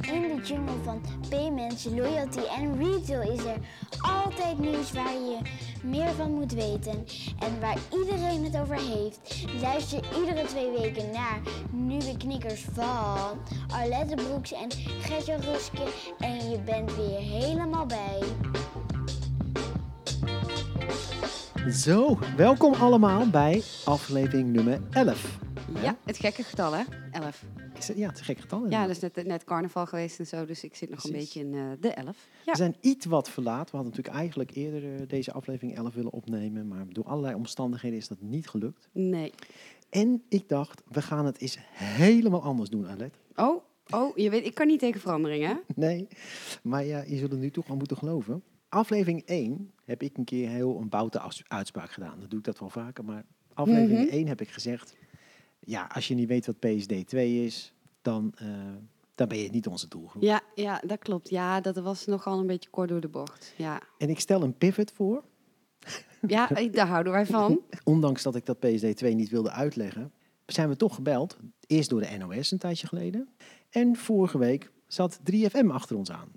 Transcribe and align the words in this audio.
In 0.00 0.22
de 0.22 0.42
jungle 0.42 0.82
van 0.84 1.00
payments, 1.28 1.84
loyalty 1.84 2.40
en 2.58 2.78
retail 2.78 3.32
is 3.32 3.44
er 3.44 3.56
altijd 4.00 4.58
nieuws 4.58 4.92
waar 4.92 5.12
je 5.12 5.38
meer 5.82 6.12
van 6.16 6.34
moet 6.34 6.52
weten 6.52 7.06
en 7.38 7.60
waar 7.60 7.78
iedereen 7.92 8.44
het 8.44 8.58
over 8.58 8.76
heeft. 8.76 9.46
Luister 9.60 10.00
iedere 10.20 10.46
twee 10.46 10.70
weken 10.70 11.10
naar 11.12 11.40
nieuwe 11.70 12.16
knikkers 12.16 12.66
van 12.72 13.38
Arlette 13.68 14.14
Broeks 14.14 14.52
en 14.52 14.70
Gertje 15.00 15.36
Ruske 15.36 15.82
en 16.18 16.50
je 16.50 16.60
bent 16.60 16.96
weer 16.96 17.18
helemaal 17.18 17.86
bij. 17.86 18.22
Zo, 21.72 22.18
welkom 22.36 22.74
allemaal 22.74 23.30
bij 23.30 23.62
aflevering 23.84 24.52
nummer 24.52 24.80
11. 24.90 25.45
Ja, 25.74 25.96
het 26.04 26.18
gekke 26.18 26.42
getal 26.42 26.72
hè, 26.72 26.82
11. 27.12 27.44
Is 27.78 27.88
het, 27.88 27.96
ja, 27.96 28.06
het 28.06 28.14
is 28.14 28.18
een 28.20 28.24
gek 28.26 28.38
getal. 28.40 28.70
Ja, 28.70 28.86
dat 28.86 28.90
is 28.90 28.98
net, 28.98 29.26
net 29.26 29.44
carnaval 29.44 29.86
geweest 29.86 30.18
en 30.18 30.26
zo, 30.26 30.44
dus 30.44 30.64
ik 30.64 30.74
zit 30.76 30.90
nog 30.90 31.04
een 31.04 31.12
beetje 31.12 31.40
in 31.40 31.54
eh, 31.54 31.60
de 31.80 31.88
11. 31.88 32.26
Ja. 32.44 32.52
We 32.52 32.58
zijn 32.58 32.76
iets 32.80 33.06
wat 33.06 33.30
verlaat. 33.30 33.70
We 33.70 33.76
hadden 33.76 33.90
natuurlijk 33.94 34.16
eigenlijk 34.16 34.50
eerder 34.54 34.94
eh, 34.94 35.08
deze 35.08 35.32
aflevering 35.32 35.76
11 35.76 35.94
willen 35.94 36.12
opnemen, 36.12 36.68
maar 36.68 36.84
door 36.88 37.04
allerlei 37.04 37.34
omstandigheden 37.34 37.98
is 37.98 38.08
dat 38.08 38.20
niet 38.20 38.48
gelukt. 38.48 38.88
Nee. 38.92 39.32
En 39.90 40.22
ik 40.28 40.48
dacht, 40.48 40.82
we 40.88 41.02
gaan 41.02 41.26
het 41.26 41.38
eens 41.40 41.58
helemaal 41.72 42.42
anders 42.42 42.70
doen, 42.70 42.88
Alet. 42.88 43.14
Oh, 43.36 43.62
oh, 43.90 44.16
je 44.16 44.30
weet, 44.30 44.44
ik 44.46 44.54
kan 44.54 44.66
niet 44.66 44.78
tegen 44.80 45.00
verandering 45.00 45.46
hè? 45.46 45.54
Nee, 45.86 46.08
maar 46.62 46.84
ja, 46.84 47.02
je 47.06 47.16
zult 47.16 47.32
er 47.32 47.38
nu 47.38 47.50
toch 47.50 47.68
aan 47.70 47.78
moeten 47.78 47.96
geloven. 47.96 48.42
Aflevering 48.68 49.22
1 49.24 49.70
heb 49.84 50.02
ik 50.02 50.16
een 50.16 50.24
keer 50.24 50.48
heel 50.48 50.78
een 50.80 50.88
boute 50.88 51.20
uitspraak 51.48 51.90
gedaan. 51.90 52.20
Dan 52.20 52.28
doe 52.28 52.38
ik 52.38 52.44
dat 52.44 52.58
wel 52.58 52.70
vaker, 52.70 53.04
maar 53.04 53.24
aflevering 53.54 54.04
Mhm. 54.06 54.14
1 54.16 54.26
heb 54.26 54.40
ik 54.40 54.48
gezegd... 54.50 54.94
Ja, 55.66 55.88
als 55.94 56.08
je 56.08 56.14
niet 56.14 56.28
weet 56.28 56.46
wat 56.46 56.58
PSD 56.58 57.06
2 57.06 57.44
is, 57.44 57.74
dan, 58.02 58.32
eh, 58.36 58.46
dan 59.14 59.28
ben 59.28 59.38
je 59.38 59.50
niet 59.50 59.66
onze 59.66 59.88
doelgroep. 59.88 60.22
Ja, 60.22 60.40
ja, 60.54 60.80
dat 60.86 60.98
klopt. 60.98 61.28
Ja, 61.28 61.60
dat 61.60 61.76
was 61.76 62.06
nogal 62.06 62.38
een 62.40 62.46
beetje 62.46 62.70
kort 62.70 62.88
door 62.88 63.00
de 63.00 63.08
bocht. 63.08 63.54
Ja, 63.56 63.80
En 63.98 64.08
ik 64.08 64.20
stel 64.20 64.42
een 64.42 64.56
pivot 64.58 64.92
voor, 64.92 65.24
ja 66.26 66.56
ik- 66.56 66.72
daar 66.74 66.86
houden 66.86 67.12
wij 67.12 67.26
van. 67.26 67.60
ondanks 67.84 68.22
dat 68.22 68.34
ik 68.34 68.46
dat 68.46 68.58
PSD 68.58 68.96
2 68.96 69.14
niet 69.14 69.28
wilde 69.30 69.50
uitleggen, 69.50 70.12
zijn 70.46 70.68
we 70.68 70.76
toch 70.76 70.94
gebeld. 70.94 71.36
Eerst 71.66 71.90
door 71.90 72.00
de 72.00 72.16
NOS 72.18 72.50
een 72.50 72.58
tijdje 72.58 72.86
geleden. 72.86 73.28
En 73.70 73.96
vorige 73.96 74.38
week 74.38 74.70
zat 74.86 75.18
3FM 75.30 75.70
achter 75.70 75.96
ons 75.96 76.10
aan. 76.10 76.28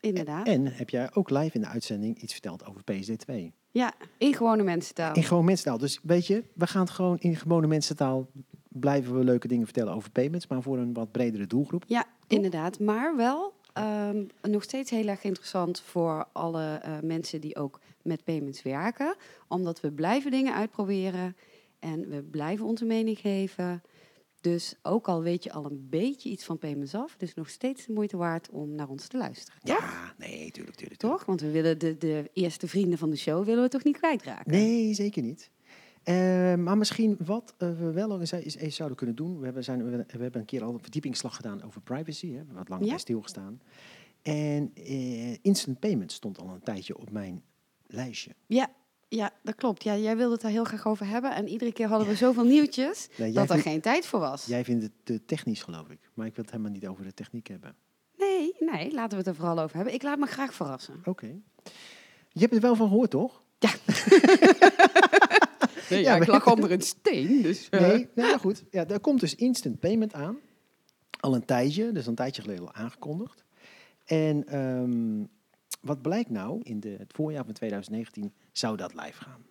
Inderdaad. 0.00 0.46
En 0.46 0.66
heb 0.66 0.90
jij 0.90 1.14
ook 1.14 1.30
live 1.30 1.54
in 1.54 1.60
de 1.60 1.66
uitzending 1.66 2.22
iets 2.22 2.32
verteld 2.32 2.64
over 2.66 2.82
PSD 2.84 3.18
2. 3.18 3.52
Ja, 3.76 3.92
in 4.18 4.34
gewone 4.34 4.62
mensentaal. 4.62 5.14
In 5.14 5.22
gewoon 5.22 5.44
mensentaal. 5.44 5.78
Dus 5.78 6.00
weet 6.02 6.26
je, 6.26 6.44
we 6.54 6.66
gaan 6.66 6.80
het 6.80 6.90
gewoon 6.90 7.18
in 7.18 7.36
gewone 7.36 7.66
mensentaal 7.66 8.26
blijven 8.68 9.18
we 9.18 9.24
leuke 9.24 9.48
dingen 9.48 9.64
vertellen 9.64 9.94
over 9.94 10.10
payments, 10.10 10.46
maar 10.46 10.62
voor 10.62 10.78
een 10.78 10.92
wat 10.92 11.10
bredere 11.10 11.46
doelgroep. 11.46 11.84
Ja, 11.86 12.04
inderdaad. 12.26 12.80
Maar 12.80 13.16
wel 13.16 13.52
ehm, 13.72 14.24
nog 14.42 14.62
steeds 14.62 14.90
heel 14.90 15.06
erg 15.06 15.24
interessant 15.24 15.80
voor 15.80 16.26
alle 16.32 16.74
eh, 16.74 16.92
mensen 17.02 17.40
die 17.40 17.56
ook 17.56 17.80
met 18.02 18.24
payments 18.24 18.62
werken. 18.62 19.14
Omdat 19.48 19.80
we 19.80 19.92
blijven 19.92 20.30
dingen 20.30 20.54
uitproberen 20.54 21.36
en 21.78 22.08
we 22.08 22.22
blijven 22.22 22.66
onze 22.66 22.84
mening 22.84 23.18
geven. 23.18 23.82
Dus 24.46 24.74
ook 24.82 25.08
al 25.08 25.22
weet 25.22 25.42
je 25.44 25.52
al 25.52 25.64
een 25.64 25.86
beetje 25.90 26.28
iets 26.30 26.44
van 26.44 26.58
payments 26.58 26.94
af, 26.94 27.12
het 27.12 27.22
is 27.22 27.34
nog 27.34 27.48
steeds 27.50 27.86
de 27.86 27.92
moeite 27.92 28.16
waard 28.16 28.50
om 28.50 28.74
naar 28.74 28.88
ons 28.88 29.06
te 29.06 29.16
luisteren. 29.16 29.60
Toch? 29.62 29.78
Ja, 29.78 30.14
nee, 30.18 30.50
tuurlijk, 30.50 30.76
tuurlijk. 30.76 31.00
Toch? 31.00 31.24
Want 31.24 31.40
we 31.40 31.50
willen 31.50 31.78
de, 31.78 31.98
de 31.98 32.30
eerste 32.32 32.68
vrienden 32.68 32.98
van 32.98 33.10
de 33.10 33.16
show 33.16 33.44
willen 33.44 33.62
we 33.62 33.68
toch 33.68 33.84
niet 33.84 33.96
kwijtraken? 33.96 34.52
Nee, 34.52 34.94
zeker 34.94 35.22
niet. 35.22 35.50
Eh, 36.02 36.14
maar 36.54 36.78
misschien 36.78 37.16
wat 37.24 37.54
eh, 37.58 37.78
we 37.78 37.90
wel 37.92 38.08
nog 38.08 38.20
eens, 38.20 38.30
eens, 38.32 38.56
eens 38.56 38.76
zouden 38.76 38.96
kunnen 38.98 39.16
doen. 39.16 39.38
We 39.38 39.44
hebben, 39.44 39.64
zijn, 39.64 39.84
we, 39.90 39.90
we 39.90 40.22
hebben 40.22 40.40
een 40.40 40.46
keer 40.46 40.64
al 40.64 40.74
een 40.74 40.82
verdiepingsslag 40.82 41.36
gedaan 41.36 41.62
over 41.62 41.80
privacy. 41.80 42.26
Hè, 42.26 42.30
we 42.32 42.36
hebben 42.36 42.56
wat 42.56 42.68
langer 42.68 42.86
Ja. 42.86 42.98
stilgestaan. 42.98 43.60
En 44.22 44.70
eh, 44.74 45.36
instant 45.42 45.78
payment 45.78 46.12
stond 46.12 46.38
al 46.38 46.48
een 46.48 46.62
tijdje 46.62 46.98
op 46.98 47.10
mijn 47.10 47.42
lijstje. 47.86 48.30
Ja, 48.46 48.70
ja, 49.08 49.30
dat 49.42 49.54
klopt. 49.54 49.82
Ja, 49.82 49.96
jij 49.96 50.16
wilde 50.16 50.32
het 50.32 50.42
daar 50.42 50.50
heel 50.50 50.64
graag 50.64 50.86
over 50.86 51.06
hebben. 51.06 51.34
En 51.34 51.48
iedere 51.48 51.72
keer 51.72 51.86
hadden 51.88 52.08
we 52.08 52.14
zoveel 52.14 52.44
nieuwtjes 52.44 53.08
Nee, 53.16 53.32
dat 53.32 53.42
er 53.42 53.48
vindt, 53.50 53.62
geen 53.68 53.80
tijd 53.80 54.06
voor 54.06 54.20
was. 54.20 54.46
jij 54.46 54.64
vindt 54.64 54.82
het 54.82 54.92
te 55.04 55.24
technisch, 55.24 55.62
geloof 55.62 55.88
ik. 55.88 55.98
Maar 56.14 56.26
ik 56.26 56.34
wil 56.34 56.44
het 56.44 56.52
helemaal 56.52 56.72
niet 56.72 56.86
over 56.86 57.04
de 57.04 57.14
techniek 57.14 57.46
hebben. 57.46 57.74
Nee, 58.18 58.54
nee, 58.58 58.92
laten 58.92 59.10
we 59.10 59.16
het 59.16 59.26
er 59.26 59.34
vooral 59.34 59.58
over 59.58 59.76
hebben. 59.76 59.94
Ik 59.94 60.02
laat 60.02 60.18
me 60.18 60.26
graag 60.26 60.54
verrassen. 60.54 61.00
Oké. 61.04 61.26
Je 62.28 62.40
hebt 62.40 62.54
er 62.54 62.60
wel 62.60 62.74
van 62.76 62.88
gehoord, 62.88 63.10
toch? 63.10 63.42
Nee, 65.90 66.00
Ja, 66.02 66.12
ik 66.14 66.18
maar- 66.18 66.28
lag 66.28 66.46
onder 66.52 66.72
een 66.72 66.80
steen, 66.80 67.42
dus... 67.42 67.68
eh, 67.68 67.80
Nee, 67.80 68.08
nou 68.14 68.28
ja, 68.28 68.38
goed. 68.38 68.64
Ja, 68.70 68.86
er 68.86 69.00
komt 69.00 69.20
dus 69.20 69.34
instant 69.34 69.80
payment 69.80 70.12
aan. 70.14 70.36
Al 71.20 71.34
een 71.34 71.44
tijdje, 71.44 71.92
dus 71.92 72.06
een 72.06 72.14
tijdje 72.14 72.42
geleden 72.42 72.62
al 72.66 72.72
aangekondigd. 72.74 73.44
En 74.04 74.46
ehm, 74.48 75.24
wat 75.86 76.02
blijkt 76.02 76.30
nou? 76.30 76.60
In 76.62 76.80
de, 76.80 76.88
het 76.98 77.12
voorjaar 77.12 77.44
van 77.44 77.54
2019 77.54 78.32
zou 78.52 78.76
dat 78.76 78.94
live 78.94 79.24
gaan. 79.24 79.44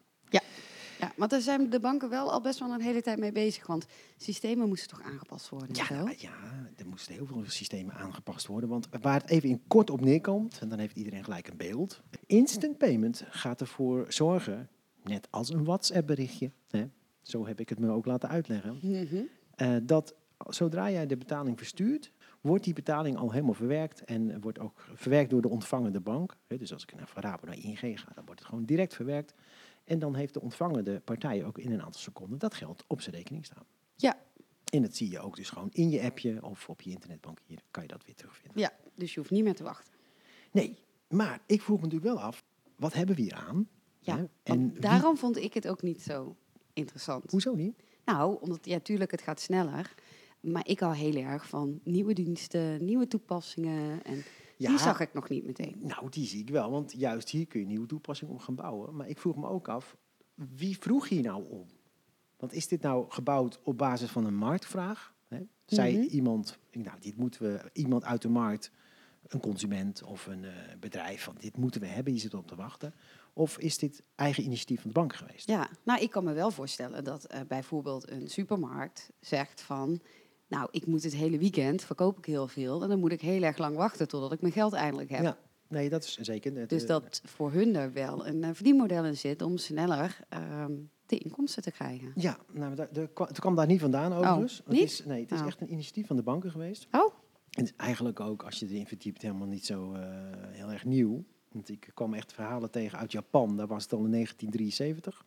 Ja, 0.99 1.11
want 1.15 1.31
daar 1.31 1.41
zijn 1.41 1.69
de 1.69 1.79
banken 1.79 2.09
wel 2.09 2.31
al 2.31 2.41
best 2.41 2.59
wel 2.59 2.71
een 2.71 2.81
hele 2.81 3.01
tijd 3.01 3.19
mee 3.19 3.31
bezig. 3.31 3.67
Want 3.67 3.85
systemen 4.17 4.67
moesten 4.67 4.89
toch 4.89 5.01
aangepast 5.01 5.49
worden 5.49 5.67
en 5.69 5.75
Ja, 5.95 6.13
ja, 6.17 6.33
er 6.75 6.87
moesten 6.87 7.13
heel 7.13 7.25
veel 7.25 7.43
systemen 7.47 7.93
aangepast 7.93 8.47
worden. 8.47 8.69
Want 8.69 8.87
waar 9.01 9.21
het 9.21 9.29
even 9.29 9.49
in 9.49 9.61
kort 9.67 9.89
op 9.89 10.01
neerkomt, 10.01 10.59
en 10.59 10.69
dan 10.69 10.79
heeft 10.79 10.95
iedereen 10.95 11.23
gelijk 11.23 11.47
een 11.47 11.57
beeld. 11.57 12.01
Instant 12.25 12.77
payment 12.77 13.23
gaat 13.29 13.61
ervoor 13.61 14.05
zorgen, 14.13 14.69
net 15.03 15.27
als 15.31 15.49
een 15.53 15.63
WhatsApp-berichtje, 15.63 16.51
hè, 16.69 16.85
zo 17.21 17.47
heb 17.47 17.59
ik 17.59 17.69
het 17.69 17.79
me 17.79 17.89
ook 17.89 18.05
laten 18.05 18.29
uitleggen, 18.29 18.79
Mhm. 18.81 19.21
eh, 19.55 19.75
dat 19.83 20.15
zodra 20.47 20.91
jij 20.91 21.05
de 21.07 21.17
betaling 21.17 21.57
verstuurt, 21.57 22.11
wordt 22.45 22.63
die 22.63 22.73
betaling 22.73 23.17
al 23.17 23.31
helemaal 23.31 23.53
verwerkt 23.53 24.03
en 24.03 24.41
wordt 24.41 24.59
ook 24.59 24.87
verwerkt 24.93 25.29
door 25.29 25.41
de 25.41 25.49
ontvangende 25.49 25.99
bank. 25.99 26.35
Dus 26.47 26.73
als 26.73 26.83
ik 26.83 26.95
naar 26.95 27.07
Van 27.07 27.21
Rabo 27.21 27.45
naar 27.45 27.57
ING 27.57 27.79
ga, 27.79 28.11
dan 28.15 28.25
wordt 28.25 28.39
het 28.39 28.49
gewoon 28.49 28.65
direct 28.65 28.93
verwerkt. 28.95 29.33
En 29.83 29.99
dan 29.99 30.15
heeft 30.15 30.33
de 30.33 30.41
ontvangende 30.41 30.99
partij 30.99 31.45
ook 31.45 31.57
in 31.57 31.71
een 31.71 31.81
aantal 31.81 32.01
seconden 32.01 32.39
dat 32.39 32.53
geld 32.53 32.83
op 32.87 33.01
zijn 33.01 33.15
rekening 33.15 33.45
staan. 33.45 33.63
Ja. 33.95 34.17
En 34.73 34.81
dat 34.81 34.95
zie 34.95 35.09
je 35.11 35.19
ook 35.19 35.35
dus 35.35 35.49
gewoon 35.49 35.69
in 35.71 35.89
je 35.89 36.01
appje 36.01 36.43
of 36.43 36.69
op 36.69 36.81
je 36.81 36.89
internetbankier 36.91 37.59
kan 37.71 37.83
je 37.83 37.89
dat 37.89 38.05
weer 38.05 38.15
terugvinden. 38.15 38.61
ja, 38.61 38.71
dus 38.95 39.13
je 39.13 39.19
hoeft 39.19 39.31
niet 39.31 39.43
meer 39.43 39.55
te 39.55 39.63
wachten. 39.63 39.93
Nee, 40.51 40.77
maar 41.09 41.39
ik 41.45 41.61
vroeg 41.61 41.77
me 41.81 41.83
natuurlijk 41.83 42.13
wel 42.13 42.23
af, 42.23 42.43
wat 42.75 42.93
hebben 42.93 43.15
we 43.15 43.21
hier 43.21 43.33
aan? 43.35 43.67
Ja, 43.99 44.27
En 44.43 44.71
wie- 44.71 44.81
daarom 44.81 45.17
vond 45.17 45.37
ik 45.37 45.53
het 45.53 45.67
ook 45.67 45.81
niet 45.81 46.01
zo 46.01 46.35
interessant. 46.73 47.31
hoezo 47.31 47.55
niet? 47.55 47.83
Nou, 48.05 48.37
omdat, 48.41 48.65
ja, 48.65 48.79
tuurlijk, 48.79 49.11
het 49.11 49.21
gaat 49.21 49.39
sneller. 49.39 49.93
Maar 50.51 50.67
ik 50.67 50.79
hou 50.79 50.95
heel 50.95 51.15
erg 51.15 51.47
van 51.47 51.79
nieuwe 51.83 52.13
diensten, 52.13 52.85
nieuwe 52.85 53.07
toepassingen. 53.07 54.03
En 54.03 54.23
Ja. 54.57 54.69
die 54.69 54.77
zag 54.79 54.99
ik 54.99 55.13
nog 55.13 55.29
niet 55.29 55.45
meteen. 55.45 55.75
Nou, 55.81 56.09
die 56.09 56.25
zie 56.27 56.39
ik 56.41 56.49
wel, 56.49 56.71
want 56.71 56.93
juist 56.97 57.29
hier 57.29 57.47
kun 57.47 57.59
je 57.59 57.65
nieuwe 57.65 57.87
toepassingen 57.87 58.33
op 58.33 58.39
gaan 58.39 58.55
bouwen. 58.55 58.95
Maar 58.95 59.07
ik 59.09 59.19
vroeg 59.19 59.35
me 59.35 59.47
ook 59.47 59.67
af, 59.67 59.95
wie 60.35 60.77
vroeg 60.79 61.09
hier 61.09 61.21
nou 61.21 61.43
om? 61.49 61.65
Want 62.37 62.53
is 62.53 62.67
dit 62.67 62.81
nou 62.81 63.05
gebouwd 63.09 63.59
op 63.63 63.77
basis 63.77 64.09
van 64.09 64.25
een 64.25 64.35
marktvraag? 64.35 65.13
Hè? 65.27 65.39
Zei 65.65 65.93
Mhm. 65.97 66.01
iemand, 66.07 66.57
nou, 66.71 66.99
dit 66.99 67.17
moeten 67.17 67.41
we, 67.41 67.69
iemand 67.73 68.03
uit 68.03 68.21
de 68.21 68.29
markt, 68.29 68.71
een 69.27 69.39
consument 69.39 70.03
of 70.03 70.25
een 70.27 70.45
eh, 70.45 70.51
bedrijf, 70.79 71.23
van 71.23 71.35
dit 71.39 71.57
moeten 71.57 71.81
we 71.81 71.87
hebben, 71.87 72.11
hier 72.13 72.21
zit 72.21 72.33
op 72.33 72.47
te 72.47 72.55
wachten. 72.55 72.93
Of 73.33 73.57
is 73.57 73.77
dit 73.77 74.03
eigen 74.15 74.43
initiatief 74.43 74.81
van 74.81 74.89
de 74.89 74.99
bank 74.99 75.15
geweest? 75.15 75.47
Ja, 75.47 75.69
nou, 75.83 76.01
ik 76.01 76.09
kan 76.09 76.23
me 76.23 76.33
wel 76.33 76.51
voorstellen 76.51 77.03
dat 77.03 77.23
eh, 77.25 77.39
bijvoorbeeld 77.47 78.09
een 78.09 78.27
supermarkt 78.29 79.11
zegt 79.19 79.61
van... 79.61 80.01
Nou, 80.47 80.67
ik 80.71 80.85
moet 80.85 81.03
het 81.03 81.15
hele 81.15 81.37
weekend, 81.37 81.83
verkoop 81.83 82.17
ik 82.17 82.25
heel 82.25 82.47
veel... 82.47 82.83
en 82.83 82.89
dan 82.89 82.99
moet 82.99 83.11
ik 83.11 83.21
heel 83.21 83.41
erg 83.43 83.57
lang 83.57 83.75
wachten 83.75 84.07
totdat 84.07 84.31
ik 84.31 84.41
mijn 84.41 84.53
geld 84.53 84.73
eindelijk 84.73 85.09
heb. 85.09 85.23
Ja, 85.23 85.37
nee, 85.67 85.89
dat 85.89 86.03
is 86.03 86.17
zeker. 86.17 86.55
Het, 86.57 86.69
Dus 86.69 86.81
eh, 86.81 86.87
dat 86.87 87.21
voor 87.25 87.51
hun 87.51 87.75
er 87.75 87.93
wel 87.93 88.27
een 88.27 88.43
eh, 88.43 88.49
verdienmodel 88.53 89.05
in 89.05 89.17
zit 89.17 89.41
om 89.41 89.57
sneller 89.57 90.19
ehm, 90.29 90.71
de 91.05 91.17
inkomsten 91.17 91.63
te 91.63 91.71
krijgen. 91.71 92.11
Ja, 92.15 92.37
nou, 92.53 92.75
daar 92.75 93.07
kwam- 93.07 93.27
het 93.27 93.39
kwam 93.39 93.55
daar 93.55 93.67
niet 93.67 93.79
vandaan 93.79 94.13
overigens. 94.13 94.57
het 94.57 94.67
niet? 94.67 94.81
is, 94.83 95.05
nee, 95.05 95.21
het 95.21 95.31
is 95.31 95.39
Oh. 95.39 95.45
echt 95.47 95.61
een 95.61 95.71
initiatief 95.71 96.07
van 96.07 96.15
de 96.15 96.23
banken 96.23 96.51
geweest. 96.51 96.87
Oh, 96.91 97.13
En 97.49 97.63
het 97.63 97.65
is 97.65 97.73
eigenlijk 97.77 98.19
ook, 98.19 98.43
als 98.43 98.59
je 98.59 98.67
erin 98.67 98.87
verdiept, 98.87 99.21
helemaal 99.21 99.47
niet 99.47 99.65
zo 99.65 99.93
eh, 99.93 100.01
heel 100.51 100.71
erg 100.71 100.85
nieuw. 100.85 101.23
Want 101.51 101.69
ik 101.69 101.89
kwam 101.93 102.13
echt 102.13 102.33
verhalen 102.33 102.71
tegen 102.71 102.97
uit 102.99 103.11
Japan, 103.11 103.57
daar 103.57 103.67
was 103.67 103.83
het 103.83 103.93
al 103.93 104.05
in 104.05 104.11
1973. 104.11 105.25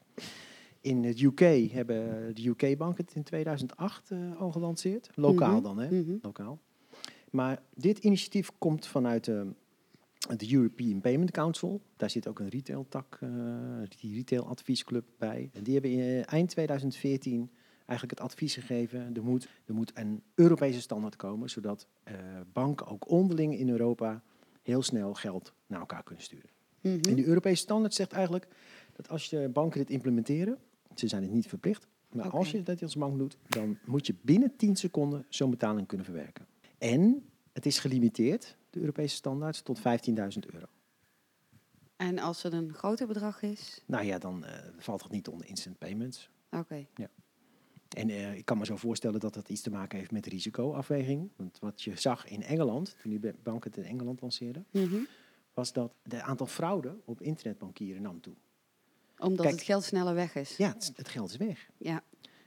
In 0.89 1.05
het 1.05 1.21
UK 1.21 1.71
hebben 1.73 2.35
de 2.35 2.49
UK-banken 2.49 3.05
het 3.05 3.15
in 3.15 3.23
2008 3.23 4.11
eh, 4.11 4.41
al 4.41 4.51
gelanceerd. 4.53 5.11
Lokaal 5.15 5.53
Mhm, 5.53 5.63
dan, 5.63 5.79
hè? 5.79 5.91
mhm. 5.91 6.17
Lokaal. 6.23 6.59
Maar 7.31 7.63
dit 7.75 7.99
initiatief 7.99 8.51
komt 8.59 8.87
vanuit 8.87 9.25
de, 9.25 9.47
de 10.37 10.55
European 10.55 11.01
Payment 11.01 11.31
Council. 11.31 11.81
Daar 11.97 12.11
zit 12.11 12.29
ook 12.29 12.39
een 12.39 12.49
retail-tak, 12.49 13.19
eh, 13.21 13.29
die 14.01 14.15
retail-adviesclub 14.15 15.05
bij. 15.19 15.51
En 15.53 15.63
die 15.63 15.73
hebben 15.73 15.91
in, 15.91 15.99
eh, 16.01 16.33
eind 16.33 16.49
2014 16.51 17.51
eigenlijk 17.87 18.21
het 18.21 18.29
advies 18.29 18.55
gegeven. 18.55 19.15
Er 19.15 19.25
moet, 19.25 19.49
er 19.65 19.75
moet 19.75 19.93
een 19.95 20.23
Europese 20.35 20.81
standaard 20.81 21.17
komen, 21.17 21.51
zodat 21.51 21.87
eh, 22.03 22.15
banken 22.53 22.87
ook 22.87 23.11
onderling 23.11 23.59
in 23.59 23.69
Europa 23.69 24.23
heel 24.63 24.83
snel 24.83 25.15
geld 25.15 25.53
naar 25.67 25.81
elkaar 25.81 26.03
kunnen 26.03 26.25
sturen. 26.25 26.51
mhm. 26.81 27.01
En 27.09 27.15
die 27.15 27.27
Europese 27.27 27.63
standaard 27.63 27.95
zegt 27.95 28.13
eigenlijk 28.13 28.49
dat 28.93 29.09
als 29.09 29.31
je 29.31 29.49
banken 29.53 29.79
dit 29.79 29.91
implementeren, 29.91 30.59
ze 30.99 31.09
zijn 31.09 31.23
het 31.23 31.33
niet 31.33 31.47
verplicht, 31.49 31.87
maar 32.13 32.31
als 32.31 32.51
je 32.51 32.63
dat 32.63 32.83
als 32.83 32.97
bank 32.97 33.19
doet, 33.19 33.37
dan 33.49 33.79
moet 33.85 34.07
je 34.07 34.15
binnen 34.23 34.57
10 34.57 34.77
seconden 34.77 35.27
zo'n 35.29 35.51
betaling 35.51 35.87
kunnen 35.87 36.07
verwerken. 36.07 36.47
En 36.79 37.29
het 37.53 37.67
is 37.67 37.79
gelimiteerd, 37.79 38.57
de 38.71 38.81
Europese 38.81 39.15
standaard, 39.17 39.65
tot 39.65 39.79
15.000 39.79 39.85
euro. 40.53 40.67
En 41.97 42.19
als 42.19 42.43
het 42.43 42.53
een 42.53 42.75
groter 42.75 43.07
bedrag 43.07 43.43
is? 43.43 43.83
Nou 43.87 44.05
ja, 44.05 44.19
dan 44.19 44.45
eh, 44.45 44.69
valt 44.79 45.03
het 45.03 45.13
niet 45.13 45.29
onder 45.29 45.47
instant 45.49 45.79
payments. 45.79 46.31
Oké. 46.51 46.87
En 47.97 48.09
eh, 48.11 48.35
ik 48.37 48.45
kan 48.45 48.59
me 48.59 48.65
zo 48.65 48.77
voorstellen 48.77 49.21
dat 49.21 49.35
dat 49.35 49.49
iets 49.49 49.61
te 49.61 49.71
maken 49.71 49.99
heeft 49.99 50.11
met 50.11 50.27
risicoafweging. 50.27 51.31
Want 51.37 51.59
wat 51.59 51.83
je 51.83 51.97
zag 52.01 52.27
in 52.29 52.43
Engeland, 52.43 52.97
toen 53.03 53.11
die 53.19 53.33
bank 53.43 53.65
het 53.65 53.77
in 53.77 53.85
Engeland 53.85 54.21
lanceerde, 54.21 54.65
Mhm. 54.71 54.97
was 55.55 55.73
dat 55.73 55.93
het 56.03 56.21
aantal 56.21 56.47
fraude 56.47 56.97
op 57.05 57.21
internetbankieren 57.23 58.03
nam 58.03 58.21
toe. 58.21 58.35
Omdat 59.19 59.45
Kijk. 59.47 59.55
het 59.55 59.65
geld 59.65 59.85
sneller 59.85 60.15
weg 60.15 60.35
is. 60.35 60.57
Ja, 60.57 60.69
het, 60.73 60.93
het 60.95 61.09
geld 61.09 61.31
is 61.31 61.37
weg. 61.37 61.69
Ja. 61.77 62.03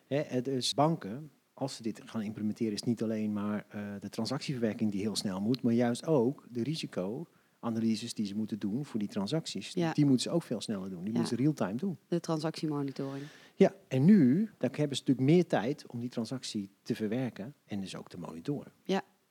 Hè, 0.07 0.41
is 0.41 0.73
banken, 0.73 1.31
als 1.53 1.75
ze 1.75 1.81
dit 1.81 2.01
gaan 2.05 2.21
implementeren, 2.21 2.73
is 2.73 2.83
niet 2.83 3.03
alleen 3.03 3.33
maar 3.33 3.65
eh, 3.69 3.81
de 3.99 4.09
transactieverwerking 4.09 4.91
die 4.91 5.01
heel 5.01 5.15
snel 5.15 5.41
moet, 5.41 5.61
maar 5.61 5.73
juist 5.73 6.05
ook 6.05 6.45
de 6.49 6.63
risicoanalyses 6.63 8.13
die 8.13 8.25
ze 8.25 8.35
moeten 8.35 8.59
doen 8.59 8.85
voor 8.85 8.99
die 8.99 9.09
transacties. 9.09 9.71
Ja. 9.73 9.93
Die 9.93 10.05
moeten 10.05 10.23
ze 10.23 10.35
ook 10.35 10.43
veel 10.43 10.61
sneller 10.61 10.89
doen. 10.89 11.03
Die 11.03 11.13
Ja. 11.13 11.19
moeten 11.19 11.37
ze 11.37 11.43
real-time 11.43 11.75
doen. 11.75 11.97
De 12.07 12.19
transactiemonitoring. 12.19 13.23
Ja, 13.55 13.73
en 13.87 14.05
nu 14.05 14.49
dan 14.57 14.69
hebben 14.75 14.97
ze 14.97 15.03
natuurlijk 15.03 15.19
meer 15.35 15.47
tijd 15.47 15.85
om 15.87 15.99
die 15.99 16.09
transactie 16.09 16.69
te 16.81 16.95
verwerken 16.95 17.53
en 17.65 17.81
dus 17.81 17.95
ook 17.95 18.09
te 18.09 18.17
monitoren. 18.19 18.71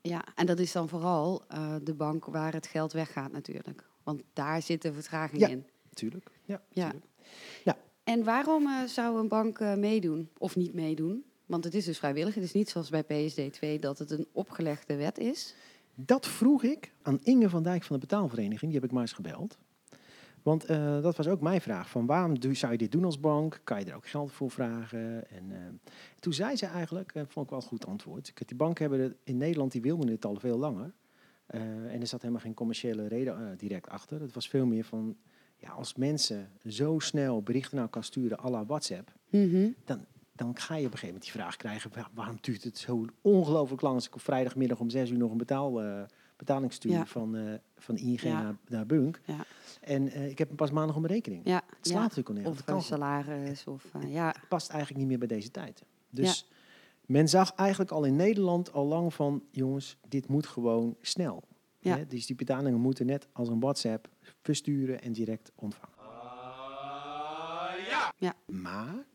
Ja, 0.03 0.23
en 0.35 0.45
dat 0.45 0.59
is 0.59 0.71
dan 0.71 0.89
vooral 0.89 1.43
eh, 1.47 1.75
de 1.83 1.93
bank 1.93 2.25
waar 2.25 2.53
het 2.53 2.67
geld 2.67 2.91
weggaat 2.93 3.31
natuurlijk. 3.31 3.89
Want 4.03 4.21
daar 4.33 4.61
zit 4.61 4.81
de 4.81 4.93
vertraging 4.93 5.41
Ja. 5.41 5.47
in. 5.47 5.65
Tuurlijk. 5.93 6.31
Ja, 6.45 6.61
Ja. 6.69 6.93
En 8.03 8.23
waarom 8.23 8.67
eh, 8.67 8.83
zou 8.83 9.19
een 9.19 9.27
bank 9.27 9.59
eh, 9.59 9.75
meedoen 9.75 10.29
of 10.37 10.55
niet 10.55 10.73
meedoen? 10.73 11.23
Want 11.45 11.63
het 11.63 11.73
is 11.73 11.85
dus 11.85 11.97
vrijwillig. 11.97 12.35
Het 12.35 12.43
is 12.43 12.51
niet 12.51 12.69
zoals 12.69 12.89
bij 12.89 13.03
PSD2 13.03 13.79
dat 13.79 13.99
het 13.99 14.11
een 14.11 14.27
opgelegde 14.31 14.95
wet 14.95 15.17
is. 15.17 15.55
Dat 15.95 16.27
vroeg 16.27 16.63
ik 16.63 16.91
aan 17.01 17.19
Inge 17.23 17.49
van 17.49 17.63
Dijk 17.63 17.83
van 17.83 17.99
de 17.99 18.07
betaalvereniging. 18.07 18.71
Die 18.71 18.79
heb 18.79 18.83
ik 18.83 18.91
maar 18.91 19.01
eens 19.01 19.13
gebeld. 19.13 19.57
Want 20.41 20.65
eh, 20.65 21.01
dat 21.01 21.17
was 21.17 21.27
ook 21.27 21.41
mijn 21.41 21.61
vraag. 21.61 21.89
Van 21.89 22.05
waarom 22.05 22.39
doe, 22.39 22.53
zou 22.53 22.71
je 22.71 22.77
dit 22.77 22.91
doen 22.91 23.05
als 23.05 23.19
bank? 23.19 23.61
Kan 23.63 23.79
je 23.79 23.85
er 23.85 23.95
ook 23.95 24.07
geld 24.07 24.31
voor 24.31 24.51
vragen? 24.51 25.29
En 25.29 25.81
toen 26.19 26.33
zei 26.33 26.55
ze 26.55 26.65
eigenlijk, 26.65 27.11
eh, 27.13 27.23
vond 27.27 27.45
ik 27.45 27.51
wel 27.51 27.61
een 27.61 27.67
goed 27.67 27.85
antwoord. 27.85 28.31
Die 28.47 28.57
banken 28.57 28.89
hebben 28.89 29.07
het, 29.07 29.17
in 29.23 29.37
Nederland, 29.37 29.71
die 29.71 29.81
wilden 29.81 30.07
het 30.07 30.25
al 30.25 30.35
veel 30.35 30.57
langer. 30.57 30.93
En 31.47 32.01
er 32.01 32.07
zat 32.07 32.21
helemaal 32.21 32.43
geen 32.43 32.53
commerciële 32.53 33.07
reden 33.07 33.57
direct 33.57 33.89
achter. 33.89 34.21
Het 34.21 34.33
was 34.33 34.49
veel 34.49 34.65
meer 34.65 34.83
van, 34.83 35.17
ja, 35.61 35.69
als 35.69 35.95
mensen 35.95 36.49
zo 36.67 36.99
snel 36.99 37.41
berichten 37.41 37.75
naar 37.75 37.83
elkaar 37.85 38.03
sturen 38.03 38.39
à 38.43 38.49
la 38.49 38.65
WhatsApp. 38.65 39.11
Mhm. 39.29 39.69
Dan 40.35 40.57
ga 40.57 40.75
je 40.75 40.85
op 40.85 40.91
een 40.91 40.97
gegeven 40.97 41.05
moment 41.07 41.23
die 41.23 41.31
vraag 41.31 41.55
krijgen, 41.55 41.91
"Wa- 41.93 42.09
waarom 42.13 42.37
duurt 42.41 42.63
het 42.63 42.77
zo 42.77 43.05
ongelooflijk 43.21 43.81
lang 43.81 43.95
als 43.95 44.07
ik 44.07 44.15
op 44.15 44.21
vrijdagmiddag 44.21 44.79
om 44.79 44.89
zes 44.89 45.09
uur 45.09 45.17
nog 45.17 45.31
een 45.31 45.37
betaal, 45.37 45.81
eh, 45.81 46.01
betaling 46.37 46.73
stuur 46.73 46.91
Ja. 46.91 47.05
van, 47.05 47.35
eh, 47.35 47.53
van 47.77 47.97
ING 47.97 48.21
Ja. 48.21 48.41
naar, 48.41 48.55
naar 48.67 48.85
Bunk. 48.85 49.21
Ja. 49.25 49.45
En 49.81 50.09
eh, 50.11 50.29
ik 50.29 50.37
heb 50.37 50.47
hem 50.47 50.57
pas 50.57 50.71
maandag 50.71 50.95
op 50.95 51.01
mijn 51.01 51.13
rekening. 51.13 51.41
Ja, 51.45 51.61
Het 51.77 51.87
slaat 51.87 52.01
natuurlijk 52.01 52.27
al 52.29 52.33
nergens. 52.33 52.53
Of 52.53 52.59
een 52.67 52.73
kan 52.73 52.81
salaris. 52.83 53.67
Of, 53.67 53.85
ja. 54.07 54.27
het 54.27 54.47
past 54.47 54.69
eigenlijk 54.69 54.99
niet 54.99 55.09
meer 55.09 55.19
bij 55.27 55.27
deze 55.37 55.51
tijd. 55.51 55.83
Dus 56.09 56.47
men 57.05 57.29
zag 57.29 57.53
eigenlijk 57.55 57.91
al 57.91 58.03
in 58.03 58.15
Nederland 58.15 58.73
al 58.73 58.85
lang 58.85 59.13
van, 59.13 59.43
jongens, 59.51 59.97
dit 60.07 60.27
moet 60.27 60.47
gewoon 60.47 60.95
snel. 61.01 61.43
Ja. 61.79 61.97
Hè, 61.97 62.07
Dus 62.07 62.25
die 62.25 62.35
betalingen 62.35 62.79
moeten 62.79 63.05
net 63.05 63.27
als 63.31 63.47
een 63.49 63.59
WhatsApp 63.59 64.09
versturen 64.41 65.01
en 65.01 65.13
direct 65.13 65.51
ontvangen. 65.55 65.95
Ja. 68.17 68.33
Maar 68.45 69.05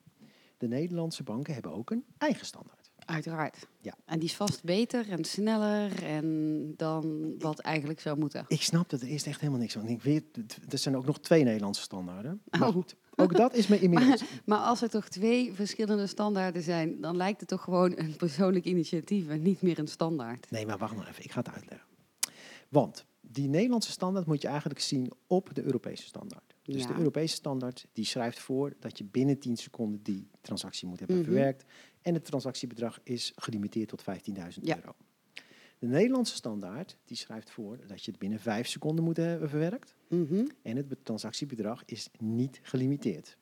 de 0.58 0.68
Nederlandse 0.68 1.22
banken 1.22 1.52
hebben 1.54 1.72
ook 1.72 1.90
een 1.90 2.04
eigen 2.18 2.46
standaard. 2.46 2.90
Uiteraard. 3.04 3.66
Ja. 3.80 3.94
En 4.04 4.18
die 4.18 4.28
is 4.28 4.34
vast 4.34 4.64
beter 4.64 5.10
en 5.10 5.24
sneller 5.24 6.02
en 6.04 6.72
dan 6.76 7.34
wat 7.38 7.58
eigenlijk 7.58 8.00
zou 8.00 8.18
moeten. 8.18 8.44
Ik 8.48 8.62
snap 8.62 8.88
dat 8.90 9.00
er 9.00 9.06
eerst 9.08 9.26
echt 9.26 9.40
helemaal 9.40 9.60
niks 9.60 9.72
van. 9.72 9.88
Ik 9.88 10.02
weet, 10.02 10.24
er 10.68 10.78
zijn 10.78 10.96
ook 10.96 11.06
nog 11.06 11.20
twee 11.20 11.42
Nederlandse 11.44 11.82
standaarden. 11.82 12.42
Maar 12.50 12.68
Oh. 12.68 12.74
goed, 12.74 12.96
ook 13.16 13.36
dat 13.36 13.54
is 13.54 13.66
me 13.66 13.80
inmiddels. 13.80 14.22
Maar 14.44 14.58
als 14.58 14.82
er 14.82 14.90
toch 14.90 15.08
twee 15.08 15.52
verschillende 15.52 16.06
standaarden 16.06 16.62
zijn, 16.62 17.00
dan 17.00 17.16
lijkt 17.16 17.40
het 17.40 17.48
toch 17.48 17.62
gewoon 17.62 17.92
een 17.98 18.16
persoonlijk 18.16 18.64
initiatief 18.64 19.28
en 19.28 19.42
niet 19.42 19.62
meer 19.62 19.78
een 19.78 19.88
standaard. 19.88 20.50
Nee, 20.50 20.66
maar 20.66 20.78
wacht 20.78 20.94
nog 20.96 21.08
even. 21.08 21.24
Ik 21.24 21.32
ga 21.32 21.38
het 21.38 21.50
uitleggen. 21.50 21.86
Want 22.68 23.04
die 23.36 23.48
Nederlandse 23.48 23.90
standaard 23.90 24.26
moet 24.26 24.42
je 24.42 24.48
eigenlijk 24.48 24.80
zien 24.80 25.12
op 25.26 25.54
de 25.54 25.62
Europese 25.62 26.02
standaard. 26.06 26.54
Dus 26.62 26.82
Ja. 26.82 26.86
de 26.88 26.94
Europese 26.98 27.34
standaard 27.34 27.86
die 27.92 28.04
schrijft 28.04 28.38
voor 28.38 28.72
dat 28.80 28.98
je 28.98 29.04
binnen 29.04 29.38
10 29.38 29.56
seconden 29.56 30.02
die 30.02 30.30
transactie 30.40 30.88
moet 30.88 30.98
hebben 30.98 31.16
Mhm. 31.16 31.24
verwerkt. 31.24 31.64
En 32.02 32.14
het 32.14 32.24
transactiebedrag 32.24 33.00
is 33.02 33.32
gelimiteerd 33.36 33.88
tot 33.88 34.02
15.000 34.02 34.66
Ja. 34.66 34.76
euro. 34.76 34.92
De 35.78 35.86
Nederlandse 35.86 36.34
standaard 36.34 36.96
die 37.04 37.16
schrijft 37.16 37.50
voor 37.50 37.78
dat 37.86 38.04
je 38.04 38.10
het 38.10 38.20
binnen 38.20 38.40
5 38.40 38.66
seconden 38.66 39.04
moet 39.04 39.16
hebben 39.16 39.48
verwerkt. 39.48 39.94
Mhm. 40.08 40.46
En 40.62 40.76
het 40.76 40.88
be- 40.88 41.02
transactiebedrag 41.02 41.82
is 41.86 42.08
niet 42.18 42.60
gelimiteerd. 42.62 43.36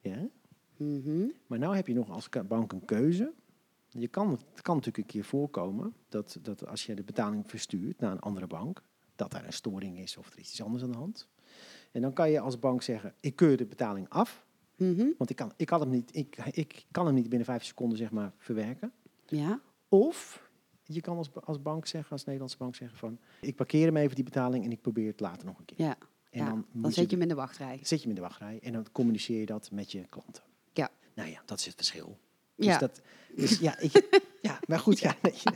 Ja? 0.00 0.28
Mhm. 0.76 1.26
Maar 1.46 1.58
nu 1.58 1.66
heb 1.66 1.86
je 1.86 1.94
nog 1.94 2.10
als 2.10 2.28
bank 2.48 2.72
een 2.72 2.84
keuze. 2.84 3.32
Je 3.92 4.08
kan, 4.08 4.30
het 4.30 4.62
kan 4.62 4.74
natuurlijk 4.76 5.04
een 5.04 5.12
keer 5.12 5.24
voorkomen 5.24 5.94
dat, 6.08 6.38
dat 6.42 6.66
als 6.66 6.86
je 6.86 6.94
de 6.94 7.02
betaling 7.02 7.50
verstuurt 7.50 8.00
naar 8.00 8.12
een 8.12 8.20
andere 8.20 8.46
bank, 8.46 8.82
dat 9.16 9.30
daar 9.30 9.44
een 9.44 9.52
storing 9.52 9.98
is 9.98 10.16
of 10.16 10.32
er 10.32 10.38
is 10.38 10.50
iets 10.50 10.62
anders 10.62 10.82
aan 10.82 10.90
de 10.92 10.96
hand. 10.98 11.28
En 11.92 12.00
dan 12.00 12.12
kan 12.12 12.30
je 12.30 12.40
als 12.40 12.58
bank 12.58 12.82
zeggen, 12.82 13.14
ik 13.20 13.36
keur 13.36 13.56
de 13.56 13.66
betaling 13.66 14.08
af, 14.08 14.46
Mhm. 14.76 15.06
want 15.18 15.30
ik 15.30 15.36
kan, 15.36 15.52
ik 15.56 15.66
kan, 15.66 15.80
hem, 15.80 15.90
niet, 15.90 16.16
ik, 16.16 16.36
ik 16.52 16.86
kan 16.90 17.06
hem 17.06 17.14
niet 17.14 17.28
binnen 17.28 17.46
vijf 17.46 17.64
seconden 17.64 17.98
zeg 17.98 18.10
maar, 18.10 18.32
verwerken. 18.38 18.92
Ja. 19.26 19.60
Of 19.88 20.48
je 20.84 21.00
kan 21.00 21.16
als, 21.16 21.30
als 21.44 21.62
bank 21.62 21.86
zeggen, 21.86 22.10
als 22.10 22.24
Nederlandse 22.24 22.56
bank 22.58 22.74
zeggen 22.74 22.98
van, 22.98 23.18
ik 23.40 23.56
parkeer 23.56 23.86
hem 23.86 23.96
even 23.96 24.14
die 24.14 24.24
betaling 24.24 24.64
en 24.64 24.72
ik 24.72 24.80
probeer 24.80 25.06
het 25.06 25.20
later 25.20 25.46
nog 25.46 25.58
een 25.58 25.64
keer. 25.64 25.80
Ja. 25.80 25.96
En 26.30 26.38
ja. 26.44 26.48
dan, 26.48 26.66
Dan, 26.72 26.92
zet 26.92 27.04
je 27.04 27.10
hem 27.16 27.22
in 27.22 27.28
de 27.28 27.34
wachtrij. 27.34 27.78
zet 27.82 27.88
je 27.88 28.08
hem 28.08 28.08
in 28.08 28.14
de 28.14 28.20
wachtrij 28.28 28.58
en 28.62 28.72
dan 28.72 28.86
communiceer 28.92 29.40
je 29.40 29.46
dat 29.46 29.70
met 29.70 29.92
je 29.92 30.06
klanten. 30.08 30.42
Ja. 30.72 30.88
Nou 31.14 31.28
ja, 31.30 31.42
dat 31.44 31.58
is 31.58 31.66
het 31.66 31.74
verschil. 31.74 32.18
Dus 32.60 32.68
Ja. 32.72 32.78
dat, 32.78 33.00
dus 33.36 33.58
ja, 33.58 33.78
ik, 33.78 34.08
ja, 34.42 34.58
maar 34.66 34.78
goed, 34.78 34.98
ja, 34.98 35.14
Ja. 35.22 35.52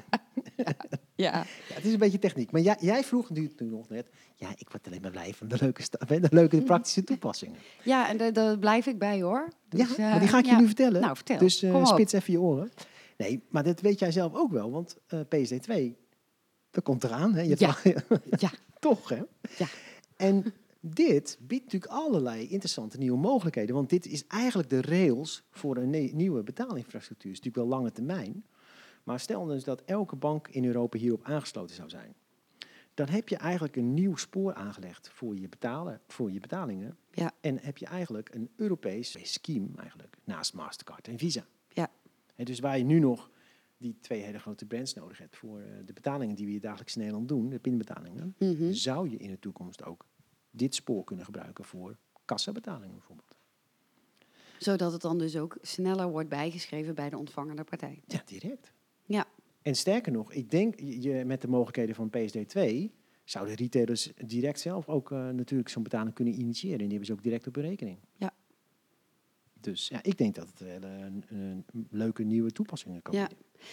ja, 1.17 1.45
het 1.75 1.85
is 1.85 1.93
een 1.93 1.99
beetje 1.99 2.19
techniek. 2.19 2.51
Maar 2.51 2.61
jij, 2.61 2.77
jij 2.81 3.05
vroeg 3.05 3.31
nu, 3.31 3.51
nog 3.59 3.89
net, 3.89 4.07
ja, 4.35 4.49
ik 4.57 4.69
word 4.71 4.87
alleen 4.87 5.01
maar 5.01 5.11
blij 5.11 5.35
van 5.35 5.49
de 5.49 5.57
leuke, 5.61 5.83
sta- 5.83 6.05
de 6.07 6.29
leuke 6.31 6.63
praktische 6.73 7.05
toepassingen. 7.05 7.59
ja, 7.83 8.09
en 8.09 8.33
daar, 8.33 8.59
blijf 8.59 8.87
ik 8.87 8.99
bij 8.99 9.23
hoor. 9.23 9.49
Dus, 9.69 9.81
ja, 9.97 10.05
eh, 10.05 10.11
maar 10.11 10.19
die 10.21 10.29
ga 10.29 10.39
ik 10.39 10.47
je 10.47 10.57
nu 10.57 10.67
vertellen. 10.67 11.01
Nou, 11.01 11.17
vertel. 11.17 11.39
Dus 11.39 11.63
eh, 11.63 11.87
spits 11.87 12.13
even 12.13 12.33
je 12.33 12.41
oren. 12.41 12.71
Nee, 13.17 13.43
maar 13.49 13.63
dat 13.65 13.81
weet 13.81 13.99
jij 13.99 14.13
zelf 14.13 14.35
ook 14.35 14.51
wel, 14.53 14.71
want 14.71 14.97
eh 15.07 15.21
PSD2, 15.21 15.75
dat 16.71 16.85
komt 16.85 17.05
eraan. 17.05 17.35
Hè? 17.35 17.41
Je 17.43 17.55
Ja. 17.59 17.77
Ja. 18.39 18.51
Toch, 18.79 19.09
hè? 19.09 19.21
Ja. 19.57 19.67
En 20.17 20.45
dit 20.87 21.39
biedt 21.41 21.65
natuurlijk 21.65 21.93
allerlei 21.93 22.49
interessante 22.49 22.99
nieuwe 22.99 23.19
mogelijkheden. 23.19 23.75
Want 23.75 23.91
dit 23.91 24.07
is 24.07 24.27
eigenlijk 24.27 24.71
de 24.71 24.81
rails 24.81 25.43
voor 25.51 25.77
een 25.77 26.17
nieuwe 26.17 26.43
betaalinfrastructuur. 26.43 27.31
Het 27.31 27.39
is 27.41 27.45
natuurlijk 27.45 27.71
wel 27.71 27.79
lange 27.79 27.93
termijn. 27.93 28.45
Maar 29.05 29.21
stel 29.21 29.45
dus 29.45 29.65
dat 29.65 29.83
elke 29.85 30.17
bank 30.17 30.49
in 30.49 30.65
Europa 30.65 30.99
hierop 30.99 31.25
aangesloten 31.25 31.77
zou 31.77 31.89
zijn. 31.89 32.15
Dan 32.95 33.09
heb 33.09 33.29
je 33.29 33.37
eigenlijk 33.37 33.77
een 33.77 33.95
nieuw 33.95 34.17
spoor 34.17 34.55
aangelegd 34.55 35.09
voor 35.09 35.37
je, 35.39 35.49
betalen, 35.49 36.01
voor 36.07 36.33
je 36.33 36.41
betalingen. 36.41 36.97
Ja. 37.11 37.33
En 37.41 37.59
heb 37.59 37.79
je 37.79 37.87
eigenlijk 37.87 38.35
een 38.35 38.51
Europees 38.57 39.33
scheme 39.33 39.69
eigenlijk, 39.77 40.17
naast 40.25 40.55
Mastercard 40.55 41.09
en 41.09 41.19
Visa. 41.19 41.47
Ja. 41.69 41.91
En 42.35 42.45
dus 42.45 42.61
waar 42.61 42.79
je 42.79 42.85
nu 42.85 42.99
nog 42.99 43.31
die 43.79 43.97
twee 44.01 44.23
hele 44.23 44.39
grote 44.39 44.67
brands 44.67 44.95
nodig 44.95 45.19
hebt 45.19 45.37
voor 45.37 45.61
eh, 45.61 45.67
de 45.87 45.93
betalingen 45.93 46.35
die 46.35 46.45
we 46.45 46.51
hier 46.51 46.61
dagelijks 46.61 46.95
in 46.95 47.01
Nederland 47.01 47.29
doen, 47.29 47.49
de 47.49 47.59
pinbetalingen, 47.59 48.35
Mhm. 48.39 48.73
zou 48.73 49.11
je 49.11 49.17
in 49.17 49.31
de 49.31 49.39
toekomst 49.39 49.85
ook 49.85 50.07
dit 50.57 50.75
spoor 50.75 51.05
kunnen 51.05 51.25
gebruiken 51.25 51.65
voor 51.65 51.97
kassabetalingen 52.25 52.95
bijvoorbeeld. 52.95 53.37
Zodat 54.59 54.93
het 54.93 55.01
dan 55.01 55.19
dus 55.19 55.37
ook 55.37 55.59
sneller 55.61 56.11
wordt 56.11 56.29
bijgeschreven 56.29 56.95
bij 56.95 57.11
de 57.11 57.19
ontvangende 57.19 57.65
partij. 57.65 58.03
Ja, 58.07 58.23
direct. 58.25 58.73
Ja. 59.05 59.27
En 59.63 59.75
sterker 59.75 60.13
nog, 60.13 60.33
ik 60.33 60.51
denk 60.51 60.81
je, 60.81 61.25
met 61.25 61.41
de 61.41 61.49
mogelijkheden 61.49 61.95
van 61.95 62.11
PSD2 62.17 62.91
zouden 63.25 63.55
retailers 63.55 64.13
direct 64.27 64.61
zelf 64.61 64.89
ook 64.89 65.11
eh, 65.11 65.29
natuurlijk 65.29 65.69
zo'n 65.69 65.83
betaling 65.83 66.15
kunnen 66.15 66.41
initiëren. 66.41 66.79
En 66.79 66.89
die 66.89 66.89
hebben 66.89 67.07
ze 67.07 67.13
ook 67.13 67.23
direct 67.23 67.47
op 67.47 67.55
hun 67.55 67.65
rekening. 67.65 67.99
Ja. 68.17 68.33
Dus 69.61 69.89
ja, 69.89 70.03
ik 70.03 70.19
denk 70.19 70.35
dat 70.35 70.49
het 70.49 70.61
wel 70.61 70.83
een, 70.91 71.25
een 71.29 71.65
leuke 71.91 72.23
nieuwe 72.23 72.51
toepassingen 72.51 73.03
kan 73.03 73.15
Ja. 73.15 73.29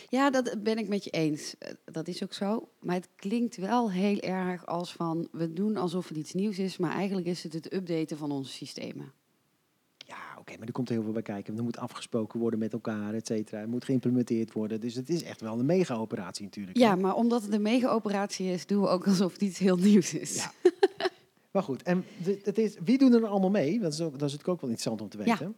Ja, 0.09 0.29
dat 0.29 0.55
ben 0.63 0.77
ik 0.77 0.87
met 0.87 1.03
je 1.03 1.09
eens. 1.09 1.55
Eh, 1.57 1.71
Dat 1.85 2.07
is 2.07 2.23
ook 2.23 2.33
zo. 2.33 2.69
Maar 2.79 2.95
het 2.95 3.09
klinkt 3.15 3.55
wel 3.55 3.91
heel 3.91 4.19
erg 4.19 4.65
als 4.65 4.93
van 4.93 5.27
we 5.31 5.53
doen 5.53 5.77
alsof 5.77 6.07
het 6.07 6.17
iets 6.17 6.33
nieuws 6.33 6.59
is, 6.59 6.77
maar 6.77 6.91
eigenlijk 6.91 7.27
is 7.27 7.43
het 7.43 7.53
het 7.53 7.73
updaten 7.73 8.17
van 8.17 8.31
onze 8.31 8.51
systemen. 8.51 9.11
Ja, 9.97 10.17
oké, 10.39 10.57
maar 10.57 10.67
er 10.67 10.73
komt 10.73 10.89
heel 10.89 11.03
veel 11.03 11.11
bij 11.11 11.21
kijken. 11.21 11.57
Er 11.57 11.63
moet 11.63 11.77
afgesproken 11.77 12.39
worden 12.39 12.59
met 12.59 12.73
elkaar, 12.73 13.13
et 13.13 13.27
cetera. 13.27 13.59
Het 13.59 13.69
moet 13.69 13.85
geïmplementeerd 13.85 14.51
worden. 14.53 14.79
Dus 14.79 14.95
het 14.95 15.09
is 15.09 15.23
echt 15.23 15.41
wel 15.41 15.59
een 15.59 15.65
mega-operatie 15.65 16.43
natuurlijk. 16.43 16.77
Ja, 16.77 16.95
maar 16.95 17.15
omdat 17.15 17.41
het 17.41 17.53
een 17.53 17.61
mega-operatie 17.61 18.47
is, 18.51 18.65
doen 18.65 18.81
we 18.81 18.87
ook 18.87 19.07
alsof 19.07 19.33
het 19.33 19.41
iets 19.41 19.59
heel 19.59 19.77
nieuws 19.77 20.13
is. 20.13 20.35
Ja. 20.35 20.51
Maar 21.51 21.63
goed, 21.63 21.83
en 21.83 22.05
het 22.43 22.57
is, 22.57 22.75
wie 22.83 22.97
doen 22.97 23.13
er 23.13 23.25
allemaal 23.25 23.49
mee? 23.49 23.79
Dat 23.79 23.93
is, 23.93 24.01
ook, 24.01 24.11
dat 24.11 24.29
is 24.29 24.35
natuurlijk 24.35 24.47
ook 24.47 24.61
wel 24.61 24.69
interessant 24.69 25.01
om 25.01 25.09
te 25.09 25.17
Ja. 25.25 25.51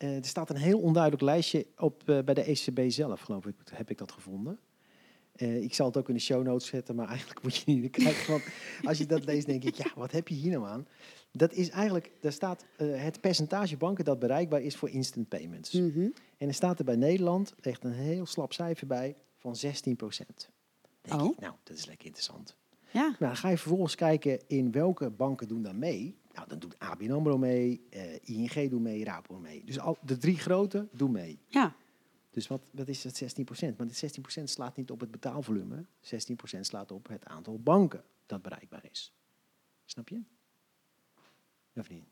Eh, 0.00 0.16
er 0.16 0.24
staat 0.24 0.50
een 0.50 0.56
heel 0.56 0.80
onduidelijk 0.80 1.22
lijstje 1.22 1.66
op, 1.76 2.08
eh, 2.08 2.18
bij 2.24 2.34
de 2.34 2.50
ECB 2.50 2.90
zelf, 2.90 3.20
geloof 3.20 3.46
ik, 3.46 3.54
heb 3.72 3.90
ik 3.90 3.98
dat 3.98 4.12
gevonden. 4.12 4.58
Eh, 5.32 5.62
ik 5.62 5.74
zal 5.74 5.86
het 5.86 5.96
ook 5.96 6.08
in 6.08 6.14
de 6.14 6.20
show 6.20 6.42
notes 6.42 6.66
zetten, 6.66 6.94
maar 6.94 7.08
eigenlijk 7.08 7.42
moet 7.44 7.56
je 7.56 7.62
niet 7.72 7.90
kijken. 7.90 8.30
Want 8.30 8.42
als 8.84 8.98
je 8.98 9.06
dat 9.06 9.24
leest, 9.24 9.46
denk 9.46 9.64
ik, 9.64 9.74
ja, 9.74 9.90
wat 9.94 10.12
heb 10.12 10.28
je 10.28 10.34
hier 10.34 10.50
nou 10.50 10.66
aan? 10.66 10.86
Dat 11.32 11.52
is 11.52 11.70
eigenlijk, 11.70 12.12
daar 12.20 12.32
staat 12.32 12.64
het 12.76 13.20
percentage 13.20 13.76
banken 13.76 14.04
dat 14.04 14.18
bereikbaar 14.18 14.62
is 14.62 14.76
voor 14.76 14.90
instant 14.90 15.28
payments. 15.28 15.72
Mhm. 15.72 16.08
En 16.36 16.48
er 16.48 16.54
staat 16.54 16.78
er 16.78 16.84
bij 16.84 16.96
Nederland 16.96 17.54
echt 17.60 17.84
een 17.84 17.92
heel 17.92 18.26
slap 18.26 18.52
cijfer 18.52 18.86
bij 18.86 19.16
van 19.36 19.56
16 19.56 19.96
procent. 19.96 20.50
Denk 21.00 21.20
Oh. 21.20 21.30
ik, 21.30 21.40
nou, 21.40 21.54
dat 21.62 21.76
is 21.76 21.86
lekker 21.86 22.06
interessant. 22.06 22.56
Ja. 22.90 23.02
Nou, 23.02 23.16
dan 23.18 23.36
ga 23.36 23.48
je 23.48 23.58
vervolgens 23.58 23.94
kijken 23.94 24.40
in 24.46 24.72
welke 24.72 25.10
banken 25.10 25.48
doen 25.48 25.62
daar 25.62 25.76
mee. 25.76 26.19
Dan 26.50 26.58
doet 26.58 26.78
ABN 26.78 27.10
AMRO 27.10 27.38
mee, 27.38 27.86
eh, 27.90 28.14
ING 28.22 28.70
doet 28.70 28.80
mee, 28.80 29.04
Rabo 29.04 29.38
mee. 29.38 29.64
Dus 29.64 29.78
al, 29.78 29.98
de 30.02 30.16
drie 30.16 30.38
grote 30.38 30.88
doen 30.92 31.10
mee. 31.10 31.38
Ja. 31.46 31.76
Dus 32.30 32.46
wat, 32.46 32.62
wat 32.70 32.88
is 32.88 33.02
dat 33.02 33.16
16 33.16 33.44
procent? 33.44 33.78
Maar 33.78 33.86
dit 33.86 33.96
16 33.96 34.22
procent 34.22 34.50
slaat 34.50 34.76
niet 34.76 34.90
op 34.90 35.00
het 35.00 35.10
betaalvolume. 35.10 35.86
16 36.00 36.36
procent 36.36 36.66
slaat 36.66 36.92
op 36.92 37.08
het 37.08 37.24
aantal 37.24 37.58
banken 37.58 38.04
dat 38.26 38.42
bereikbaar 38.42 38.84
is. 38.90 39.14
Snap 39.84 40.08
je? 40.08 40.22
Of 41.74 41.90
niet? 41.90 42.04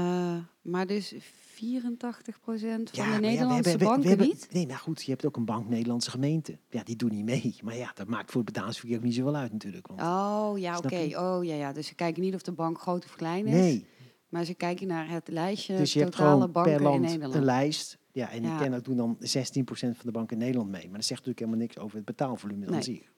Eh, 0.00 0.36
maar 0.62 0.86
dus 0.86 1.14
84% 1.14 1.16
van 1.58 2.84
de 2.84 2.90
maar 2.96 3.06
ja, 3.08 3.14
we 3.14 3.20
Nederlandse 3.20 3.68
hebben- 3.68 3.72
we- 3.72 3.78
we 3.78 3.84
banken 3.84 4.08
hebben- 4.08 4.26
niet? 4.26 4.48
Nee, 4.52 4.66
nou 4.66 4.78
goed, 4.78 5.02
je 5.02 5.10
hebt 5.10 5.26
ook 5.26 5.36
een 5.36 5.44
bank 5.44 5.68
Nederlandse 5.68 6.10
gemeente. 6.10 6.58
Ja, 6.70 6.82
die 6.82 6.96
doen 6.96 7.10
niet 7.10 7.24
mee. 7.24 7.56
Maar 7.64 7.76
ja, 7.76 7.90
dat 7.94 8.06
maakt 8.06 8.30
voor 8.30 8.40
het 8.42 8.52
betalingsverkeer 8.52 8.96
ook 8.96 9.02
niet 9.02 9.14
zoveel 9.14 9.36
uit 9.36 9.52
natuurlijk. 9.52 9.86
Want, 9.86 10.00
Oh, 10.00 10.58
ja, 10.58 10.76
oké. 10.78 11.18
Oh, 11.20 11.44
ja, 11.44 11.54
ja. 11.54 11.72
Dus 11.72 11.86
ze 11.86 11.94
kijken 11.94 12.22
niet 12.22 12.34
of 12.34 12.42
de 12.42 12.52
bank 12.52 12.80
groot 12.80 13.04
of 13.04 13.16
klein 13.16 13.46
is. 13.46 13.52
nee, 13.52 13.86
Maar 14.28 14.44
ze 14.44 14.54
kijken 14.54 14.86
naar 14.86 15.08
het 15.10 15.28
lijstje 15.28 15.76
dus 15.76 15.92
je 15.92 16.00
hebt 16.00 16.14
gewoon 16.14 16.52
banken 16.52 16.72
per 16.72 16.82
land 16.82 17.00
Nederland. 17.00 17.34
een 17.34 17.44
lijst. 17.44 17.98
Ja, 18.12 18.30
en 18.30 18.42
die 18.42 18.56
kennen 18.56 18.78
ook 18.78 18.84
doen 18.84 18.96
dan 18.96 19.16
16% 19.20 19.96
van 19.96 20.06
de 20.06 20.12
banken 20.12 20.36
in 20.36 20.42
Nederland 20.42 20.70
mee. 20.70 20.84
Maar 20.84 20.94
dat 20.98 21.04
zegt 21.04 21.26
natuurlijk 21.26 21.38
helemaal 21.38 21.60
niks 21.60 21.78
over 21.78 21.96
het 21.96 22.04
betaalvolume 22.06 22.64
dan 22.64 22.74
Nee. 22.74 22.82
zie 22.82 22.94
je. 22.94 23.14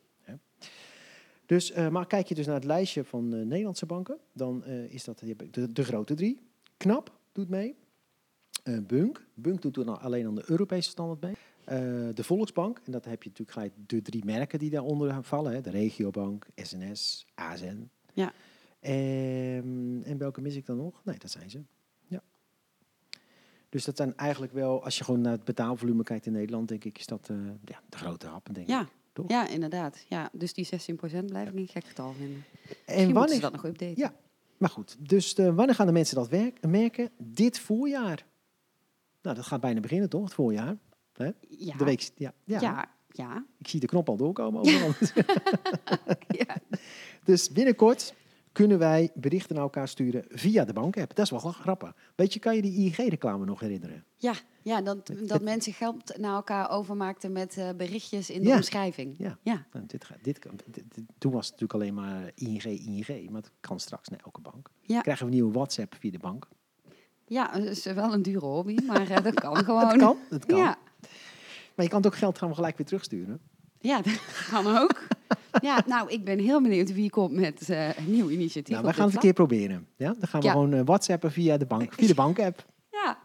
Dus, 1.46 1.70
eh, 1.72 1.88
maar 1.88 2.06
kijk 2.06 2.26
je 2.26 2.34
dus 2.34 2.46
naar 2.46 2.54
het 2.54 2.64
lijstje 2.64 3.04
van 3.04 3.34
eh, 3.34 3.40
Nederlandse 3.44 3.86
banken, 3.86 4.18
dan 4.32 4.64
eh, 4.64 4.92
is 4.92 5.04
dat 5.04 5.18
de, 5.50 5.72
de 5.72 5.84
grote 5.84 6.14
drie. 6.14 6.40
KNAP 6.78 7.18
doet 7.32 7.48
mee. 7.48 7.76
Eh, 8.62 8.78
Bunk. 8.86 9.26
Bunk 9.34 9.62
doet 9.62 9.74
dan 9.74 10.00
alleen 10.00 10.26
aan 10.26 10.34
de 10.34 10.44
Europese 10.46 10.90
standaard 10.90 11.20
mee. 11.20 11.34
Eh, 11.64 11.78
de 12.14 12.24
Volksbank, 12.24 12.80
en 12.84 12.92
dat 12.92 13.04
heb 13.04 13.22
je 13.22 13.28
natuurlijk 13.28 13.58
gelijk 13.58 13.72
de 13.86 14.02
drie 14.02 14.24
merken 14.24 14.58
die 14.58 14.70
daaronder 14.70 15.22
vallen. 15.22 15.52
Hè. 15.52 15.60
De 15.60 15.70
Regiobank, 15.70 16.46
SNS, 16.54 17.26
ASN. 17.34 17.90
Ja. 18.12 18.32
Ehm, 18.80 20.02
en 20.02 20.18
welke 20.18 20.40
mis 20.40 20.54
ik 20.54 20.66
dan 20.66 20.76
nog? 20.76 21.00
Nee, 21.04 21.18
dat 21.18 21.30
zijn 21.30 21.50
ze. 21.50 21.62
Ja. 22.06 22.22
Dus 23.68 23.84
dat 23.84 23.96
zijn 23.96 24.16
eigenlijk 24.16 24.52
wel, 24.52 24.84
als 24.84 24.98
je 24.98 25.04
gewoon 25.04 25.20
naar 25.20 25.32
het 25.32 25.44
betaalvolume 25.44 26.02
kijkt 26.02 26.26
in 26.26 26.32
Nederland, 26.32 26.68
denk 26.68 26.84
ik, 26.84 26.98
is 26.98 27.06
dat 27.06 27.28
eh, 27.30 27.36
ja, 27.64 27.80
de 27.88 27.96
grote 27.96 28.26
happen, 28.26 28.54
denk 28.54 28.66
ik. 28.66 28.72
Ja. 28.72 28.88
Toch? 29.12 29.30
ja, 29.30 29.48
inderdaad. 29.48 30.04
Ja, 30.08 30.30
dus 30.32 30.52
die 30.52 30.66
16% 30.66 31.24
blijf 31.24 31.48
ik 31.48 31.54
een 31.54 31.68
gek 31.68 31.84
getal 31.84 32.12
vinden. 32.12 32.44
En 32.84 33.12
wanneer, 33.12 33.34
ze 33.34 33.40
dat 33.40 33.52
nog 33.52 33.64
updaten. 33.64 33.96
Ja. 33.96 34.14
Maar 34.58 34.70
goed, 34.70 34.96
dus 34.98 35.34
eh, 35.34 35.54
wanneer 35.54 35.74
gaan 35.74 35.86
de 35.86 35.92
mensen 35.92 36.16
dat 36.16 36.28
werk, 36.28 36.66
merken? 36.66 37.10
Dit 37.18 37.58
voorjaar. 37.58 38.26
Nou, 39.22 39.36
dat 39.36 39.46
gaat 39.46 39.60
bijna 39.60 39.80
beginnen, 39.80 40.08
toch? 40.08 40.24
Het 40.24 40.34
voorjaar. 40.34 40.76
Hè? 41.12 41.30
Ja. 41.48 41.76
De 41.76 41.84
week, 41.84 42.10
ja, 42.14 42.32
ja. 42.44 42.60
Ja, 42.60 42.90
ja. 43.08 43.44
Ik 43.58 43.68
zie 43.68 43.80
de 43.80 43.86
knop 43.86 44.08
al 44.08 44.16
doorkomen 44.16 44.60
overal. 44.60 44.92
ja. 46.46 46.56
dus 47.24 47.52
binnenkort 47.52 48.14
kunnen 48.58 48.78
wij 48.78 49.10
berichten 49.14 49.54
naar 49.54 49.64
elkaar 49.64 49.88
sturen 49.88 50.24
via 50.28 50.64
de 50.64 50.72
bank-app. 50.72 51.14
Dat 51.14 51.24
is 51.24 51.30
wel 51.30 51.40
grappig. 51.40 51.94
Weet 52.14 52.32
je, 52.32 52.38
kan 52.40 52.56
je 52.56 52.62
die 52.62 52.84
ING-reclame 52.84 53.44
nog 53.44 53.60
herinneren? 53.60 54.04
Ja, 54.16 54.32
ja 54.62 54.80
dat, 54.82 55.06
dat 55.06 55.28
het- 55.30 55.42
mensen 55.42 55.72
geld 55.72 56.18
naar 56.18 56.34
elkaar 56.34 56.70
overmaakten 56.70 57.32
met 57.32 57.56
eh, 57.56 57.68
berichtjes 57.76 58.30
in 58.30 58.42
de 58.42 58.48
Ja. 58.48 58.56
omschrijving. 58.56 59.14
Ja. 59.18 59.38
Ja. 59.42 59.66
Nou, 59.72 59.86
dit, 59.86 60.04
gaat- 60.04 60.18
dit, 60.22 60.42
dit- 60.64 60.84
dit- 60.94 61.04
toen 61.18 61.32
was 61.32 61.48
het 61.50 61.60
natuurlijk 61.60 61.72
alleen 61.82 61.94
maar 61.94 62.30
ING, 62.34 62.62
ING. 62.64 63.30
Maar 63.30 63.40
het 63.40 63.50
kan 63.60 63.80
straks 63.80 64.08
naar 64.08 64.20
elke 64.24 64.40
bank. 64.40 64.70
Ja. 64.80 65.00
Krijgen 65.00 65.24
we 65.26 65.30
een 65.30 65.36
nieuwe 65.38 65.52
WhatsApp 65.54 65.94
via 65.98 66.10
de 66.10 66.18
bank. 66.18 66.48
Ja, 67.26 67.50
het 67.52 67.64
is 67.64 67.84
wel 67.84 68.12
een 68.12 68.22
dure 68.22 68.46
hobby, 68.46 68.76
maar 68.86 69.10
eh, 69.10 69.22
dat 69.22 69.34
kan 69.34 69.56
gewoon. 69.64 69.88
Dat 69.88 69.96
kan, 69.98 70.16
dat 70.30 70.46
kan. 70.46 70.58
Ja, 70.58 70.78
Maar 71.74 71.84
je 71.84 71.88
kan 71.88 72.02
het 72.02 72.06
ook 72.06 72.16
geld 72.18 72.38
gaan 72.38 72.54
gelijk 72.54 72.76
weer 72.76 72.86
terugsturen. 72.86 73.40
ja 73.80 74.00
dat 74.02 74.46
kan 74.50 74.66
ook. 74.76 75.02
Ja, 75.60 75.82
nou, 75.86 76.10
ik 76.10 76.24
ben 76.24 76.38
heel 76.38 76.62
benieuwd 76.62 76.92
wie 76.92 77.10
komt 77.10 77.32
met 77.32 77.68
eh, 77.68 77.98
een 77.98 78.10
nieuw 78.12 78.28
initiatief. 78.28 78.72
Nou, 78.72 78.84
wij 78.84 78.92
gaan 78.94 79.04
het 79.06 79.14
een 79.14 79.20
keer 79.20 79.32
proberen. 79.32 79.86
Ja? 79.96 80.14
Dan 80.18 80.28
gaan 80.28 80.40
we 80.40 80.46
Ja. 80.46 80.52
gewoon 80.52 80.72
eh, 80.72 80.80
WhatsAppen 80.84 81.32
via 81.32 81.56
de 81.56 81.66
bank, 81.66 81.92
via 81.94 82.06
de 82.06 82.14
bank-app. 82.24 82.64
Ja, 82.90 83.18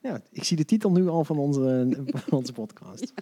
Ja, 0.00 0.20
ik 0.30 0.44
zie 0.44 0.56
de 0.56 0.64
titel 0.64 0.90
nu 0.90 1.08
al 1.08 1.24
van 1.24 1.38
onze, 1.38 1.96
van 2.14 2.38
onze 2.38 2.52
podcast. 2.52 3.12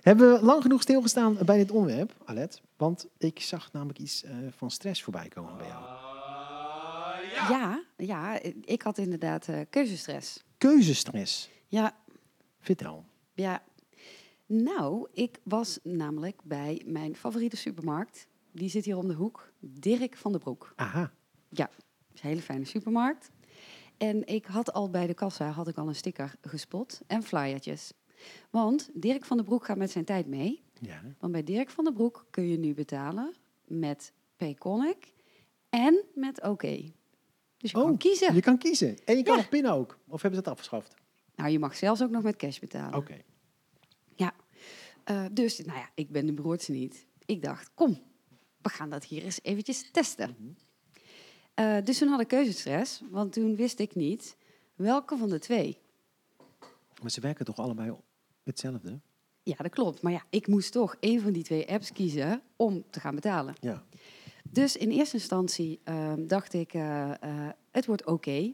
Hebben 0.00 0.32
we 0.32 0.44
lang 0.44 0.62
genoeg 0.62 0.82
stilgestaan 0.82 1.38
bij 1.44 1.56
dit 1.56 1.70
onderwerp, 1.70 2.12
Alet? 2.24 2.60
Want 2.76 3.06
ik 3.18 3.40
zag 3.40 3.72
namelijk 3.72 3.98
iets 3.98 4.22
eh, 4.24 4.32
van 4.56 4.70
stress 4.70 5.02
voorbij 5.02 5.28
komen 5.28 5.56
bij 5.56 5.66
jou. 5.66 5.82
ja, 7.52 7.82
ja, 7.96 8.38
ik 8.64 8.82
had 8.82 8.98
inderdaad 8.98 9.48
keuzestress. 9.70 10.42
Keuzestress. 10.58 11.50
Ja, 11.68 11.94
Vertel. 12.60 13.04
ja. 13.34 13.62
Nou, 14.54 15.08
ik 15.12 15.38
was 15.42 15.78
namelijk 15.82 16.40
bij 16.44 16.82
mijn 16.86 17.16
favoriete 17.16 17.56
supermarkt. 17.56 18.26
Die 18.52 18.68
zit 18.68 18.84
hier 18.84 18.96
om 18.96 19.08
de 19.08 19.14
hoek. 19.14 19.52
Dirk 19.60 20.16
van 20.16 20.32
den 20.32 20.40
Broek. 20.40 20.72
Aha. 20.76 21.12
Ja, 21.48 21.70
is 22.14 22.22
een 22.22 22.28
hele 22.28 22.40
fijne 22.40 22.64
supermarkt. 22.64 23.30
En 23.96 24.26
ik 24.26 24.46
had 24.46 24.72
al 24.72 24.90
bij 24.90 25.06
de 25.06 25.14
kassa 25.14 25.50
had 25.50 25.68
ik 25.68 25.76
al 25.76 25.88
een 25.88 25.94
sticker 25.94 26.34
gespot 26.40 27.00
en 27.06 27.22
flyertjes. 27.22 27.92
Want 28.50 28.90
Dirk 28.94 29.24
van 29.24 29.36
den 29.36 29.46
Broek 29.46 29.64
gaat 29.64 29.76
met 29.76 29.90
zijn 29.90 30.04
tijd 30.04 30.26
mee. 30.26 30.62
Ja. 30.80 31.00
Want 31.18 31.32
bij 31.32 31.42
Dirk 31.44 31.70
van 31.70 31.84
den 31.84 31.94
Broek 31.94 32.26
kun 32.30 32.48
je 32.48 32.58
nu 32.58 32.74
betalen 32.74 33.34
met 33.66 34.12
Payconic 34.36 35.12
en 35.68 36.04
met 36.14 36.42
OK. 36.42 36.62
Dus 36.62 37.70
je 37.70 37.76
Oh, 37.76 37.84
kan 37.84 37.96
kiezen. 37.96 38.34
Je 38.34 38.40
kan 38.40 38.58
kiezen. 38.58 38.96
En 39.04 39.16
je 39.16 39.22
kan 39.22 39.34
Ja. 39.34 39.40
nog 39.40 39.48
pinnen 39.50 39.72
ook. 39.72 39.98
Of 40.08 40.22
hebben 40.22 40.38
ze 40.38 40.44
dat 40.44 40.52
afgeschaft? 40.54 40.94
Nou, 41.36 41.50
je 41.50 41.58
mag 41.58 41.76
zelfs 41.76 42.02
ook 42.02 42.10
nog 42.10 42.22
met 42.22 42.36
cash 42.36 42.58
betalen. 42.58 42.98
Oké. 42.98 43.16
Eh, 45.12 45.24
dus, 45.32 45.58
nou 45.58 45.78
ja, 45.78 45.90
ik 45.94 46.10
ben 46.10 46.26
de 46.26 46.32
broertje 46.32 46.72
niet. 46.72 47.06
Ik 47.26 47.42
dacht, 47.42 47.70
kom, 47.74 48.02
we 48.62 48.68
gaan 48.68 48.90
dat 48.90 49.04
hier 49.04 49.22
eens 49.22 49.42
eventjes 49.42 49.90
testen. 49.90 50.56
Eh, 51.54 51.76
dus 51.84 51.98
toen 51.98 52.08
had 52.08 52.20
ik 52.20 52.28
keuzestress, 52.28 53.02
want 53.10 53.32
toen 53.32 53.56
wist 53.56 53.78
ik 53.78 53.94
niet 53.94 54.36
welke 54.74 55.16
van 55.16 55.28
de 55.28 55.38
twee. 55.38 55.78
Maar 57.02 57.10
ze 57.10 57.20
werken 57.20 57.44
toch 57.44 57.56
allebei 57.56 57.94
hetzelfde? 58.42 59.00
Ja, 59.42 59.56
dat 59.56 59.70
klopt. 59.70 60.02
Maar 60.02 60.12
ja, 60.12 60.24
ik 60.30 60.46
moest 60.46 60.72
toch 60.72 60.96
een 61.00 61.20
van 61.20 61.32
die 61.32 61.42
twee 61.42 61.68
apps 61.68 61.92
kiezen 61.92 62.42
om 62.56 62.84
te 62.90 63.00
gaan 63.00 63.14
betalen. 63.14 63.54
Ja. 63.60 63.84
Dus 64.48 64.76
in 64.76 64.90
eerste 64.90 65.16
instantie 65.16 65.80
ehm, 65.84 66.26
dacht 66.26 66.52
ik, 66.52 66.74
eh, 66.74 67.12
het 67.70 67.86
wordt 67.86 68.06
oké. 68.06 68.52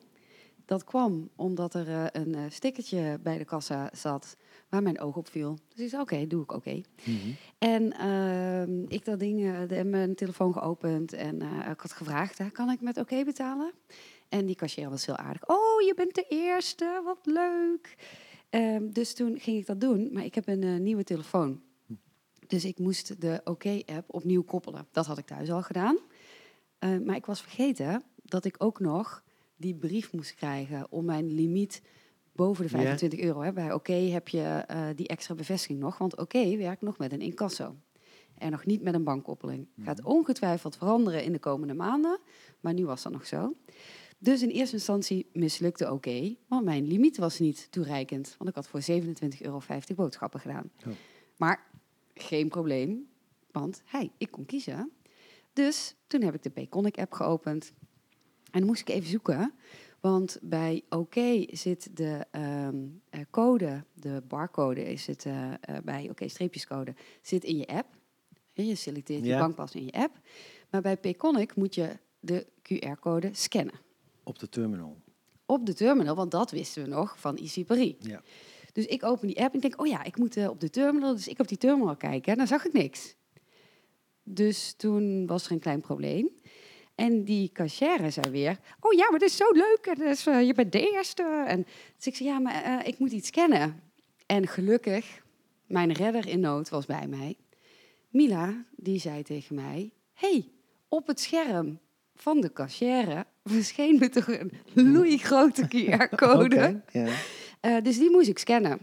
Dat 0.64 0.84
kwam 0.84 1.30
omdat 1.36 1.74
er 1.74 2.16
een 2.16 2.52
stickertje 2.52 3.18
bij 3.22 3.38
de 3.38 3.44
kassa 3.44 3.90
zat 3.92 4.36
waar 4.68 4.82
mijn 4.82 5.00
oog 5.00 5.16
op 5.16 5.28
viel. 5.28 5.58
Dus 5.68 5.84
ik 5.84 5.88
zei, 5.88 6.02
oké, 6.02 6.26
doe 6.26 6.42
ik 6.42 6.52
oké. 6.52 6.80
Mhm. 7.04 7.30
En 7.58 7.92
ehm, 7.92 8.82
ik 8.88 9.04
dat 9.04 9.18
ding, 9.18 9.66
de, 9.66 9.84
mijn 9.84 10.14
telefoon 10.14 10.52
geopend 10.52 11.12
en 11.12 11.42
eh, 11.42 11.70
ik 11.70 11.80
had 11.80 11.92
gevraagd, 11.92 12.52
kan 12.52 12.70
ik 12.70 12.80
met 12.80 12.98
oké 12.98 13.24
betalen? 13.24 13.72
En 14.28 14.46
die 14.46 14.56
cashier 14.56 14.90
was 14.90 15.06
heel 15.06 15.16
aardig. 15.16 15.48
Oh, 15.48 15.80
je 15.86 15.92
bent 15.96 16.14
de 16.14 16.26
eerste, 16.28 17.00
wat 17.04 17.18
leuk. 17.22 17.96
Ehm, 18.50 18.90
dus 18.90 19.14
toen 19.14 19.38
ging 19.38 19.58
ik 19.58 19.66
dat 19.66 19.80
doen, 19.80 20.08
maar 20.12 20.24
ik 20.24 20.34
heb 20.34 20.48
een 20.48 20.62
eh, 20.62 20.76
nieuwe 20.76 21.04
telefoon. 21.04 21.62
Dus 22.46 22.64
ik 22.64 22.78
moest 22.78 23.20
de 23.20 23.40
oké-app 23.44 24.14
opnieuw 24.14 24.42
koppelen. 24.42 24.86
Dat 24.92 25.06
had 25.06 25.18
ik 25.18 25.26
thuis 25.26 25.50
al 25.50 25.62
gedaan. 25.62 25.98
Eh, 26.78 26.98
maar 27.04 27.16
ik 27.16 27.26
was 27.26 27.40
vergeten 27.40 28.02
dat 28.22 28.44
ik 28.44 28.54
ook 28.58 28.80
nog 28.80 29.22
die 29.56 29.74
brief 29.74 30.12
moest 30.12 30.34
krijgen 30.34 30.86
om 30.90 31.04
mijn 31.04 31.34
limiet 31.34 31.82
boven 32.38 32.64
de 32.66 32.70
Ja. 32.76 32.82
25 32.82 33.20
euro. 33.20 33.40
Hè. 33.40 33.52
Bij 33.52 33.72
oké 33.72 33.92
heb 33.92 34.28
je 34.28 34.42
eh, 34.42 34.86
die 34.94 35.08
extra 35.08 35.34
bevestiging 35.34 35.78
nog, 35.78 35.98
want 35.98 36.16
oké 36.16 36.56
werkt 36.56 36.82
nog 36.82 36.98
met 36.98 37.12
een 37.12 37.20
incasso. 37.20 37.76
En 38.38 38.50
nog 38.50 38.64
niet 38.64 38.82
met 38.82 38.94
een 38.94 39.04
bankkoppeling. 39.04 39.68
Gaat 39.82 40.02
ongetwijfeld 40.02 40.76
veranderen 40.76 41.24
in 41.24 41.32
de 41.32 41.38
komende 41.38 41.74
maanden, 41.74 42.18
maar 42.60 42.74
nu 42.74 42.86
was 42.86 43.02
dat 43.02 43.12
nog 43.12 43.26
zo. 43.26 43.54
Dus 44.18 44.42
in 44.42 44.48
eerste 44.48 44.74
instantie 44.74 45.26
mislukte 45.32 45.92
oké, 45.92 46.36
want 46.48 46.64
mijn 46.64 46.86
limiet 46.86 47.16
was 47.16 47.38
niet 47.38 47.66
toereikend. 47.70 48.34
Want 48.38 48.50
ik 48.50 48.56
had 48.56 48.68
voor 48.68 48.80
27,50 48.80 49.38
euro 49.40 49.60
boodschappen 49.94 50.40
gedaan. 50.40 50.70
Oh. 50.86 50.92
Maar 51.36 51.66
geen 52.14 52.48
probleem, 52.48 53.08
want 53.50 53.82
hey, 53.84 54.10
ik 54.18 54.30
kon 54.30 54.46
kiezen. 54.46 54.90
Dus 55.52 55.94
toen 56.06 56.22
heb 56.22 56.34
ik 56.34 56.42
de 56.42 56.50
Payconic-app 56.50 57.12
geopend. 57.12 57.72
En 58.50 58.58
dan 58.58 58.66
moest 58.66 58.80
ik 58.80 58.88
even 58.88 59.08
zoeken, 59.08 59.54
want 60.00 60.38
bij 60.42 60.82
OK 60.88 61.14
zit 61.50 61.96
de 61.96 62.26
ehm, 62.30 62.76
eh, 63.10 63.20
code, 63.30 63.84
de 63.94 64.22
barcode 64.28 64.90
is 64.92 65.06
het 65.06 65.24
eh, 65.26 65.52
eh, 65.52 65.58
bij 65.84 66.08
OK 66.10 66.20
streepjescode, 66.30 66.94
zit 67.22 67.44
in 67.44 67.56
je 67.56 67.66
app. 67.66 67.86
Je 68.52 68.74
selecteert 68.74 69.22
je 69.24 69.28
Ja. 69.28 69.38
bankpas 69.38 69.74
in 69.74 69.84
je 69.84 69.92
app. 69.92 70.20
Maar 70.70 70.80
bij 70.80 70.96
Payconic 70.96 71.56
moet 71.56 71.74
je 71.74 71.96
de 72.20 72.46
QR-code 72.62 73.30
scannen 73.32 73.74
Op 74.22 74.38
de 74.38 74.48
terminal. 74.48 74.96
op 75.46 75.66
de 75.66 75.74
terminal, 75.74 76.14
want 76.14 76.30
dat 76.30 76.50
wisten 76.50 76.82
we 76.82 76.88
nog 76.88 77.18
van 77.20 77.36
Easy 77.36 77.64
Paris. 77.64 77.94
Ja. 77.98 78.22
Dus 78.72 78.86
ik 78.86 79.04
open 79.04 79.26
die 79.26 79.40
app 79.42 79.54
en 79.54 79.60
denk, 79.60 79.80
oh 79.80 79.86
ja, 79.86 80.04
ik 80.04 80.16
moet 80.18 80.48
op 80.48 80.60
de 80.60 80.70
terminal. 80.70 81.14
Dus 81.14 81.28
ik 81.28 81.38
op 81.38 81.48
die 81.48 81.58
terminal 81.58 81.96
kijken 81.96 82.32
en 82.32 82.38
dan 82.38 82.46
zag 82.46 82.64
ik 82.66 82.72
niks. 82.72 83.14
Dus 84.22 84.72
toen 84.76 85.26
was 85.26 85.46
er 85.46 85.52
een 85.52 85.58
klein 85.58 85.80
probleem. 85.80 86.28
En 86.98 87.24
die 87.24 87.50
cashier 87.52 88.12
zei 88.12 88.30
weer, 88.30 88.58
oh 88.80 88.92
ja, 88.92 89.10
maar 89.10 89.18
dit 89.18 89.28
is 89.28 89.36
zo 89.36 89.52
leuk. 89.52 89.78
En 89.82 89.94
dus, 89.94 90.26
eh, 90.26 90.46
je 90.46 90.54
bent 90.54 90.72
de 90.72 90.90
eerste. 90.92 91.44
En 91.46 91.66
dus 91.96 92.06
ik 92.06 92.16
zei, 92.16 92.28
ja, 92.28 92.38
maar 92.38 92.62
eh, 92.62 92.86
ik 92.86 92.98
moet 92.98 93.12
iets 93.12 93.28
scannen. 93.28 93.80
En 94.26 94.46
gelukkig, 94.46 95.22
mijn 95.66 95.92
redder 95.92 96.28
in 96.28 96.40
nood 96.40 96.68
was 96.68 96.86
bij 96.86 97.06
mij. 97.06 97.36
Mila, 98.08 98.64
die 98.76 99.00
zei 99.00 99.22
tegen 99.22 99.54
mij, 99.54 99.92
hey, 100.14 100.48
op 100.88 101.06
het 101.06 101.20
scherm 101.20 101.78
van 102.14 102.40
de 102.40 102.52
cashier 102.52 103.24
verscheen 103.44 103.98
me 103.98 104.08
toch 104.08 104.28
een 104.28 104.52
loeigrote 104.74 105.68
QR-code. 105.72 106.82
Eh, 107.60 107.76
dus 107.82 107.98
die 107.98 108.10
moest 108.10 108.28
ik 108.28 108.38
scannen. 108.38 108.78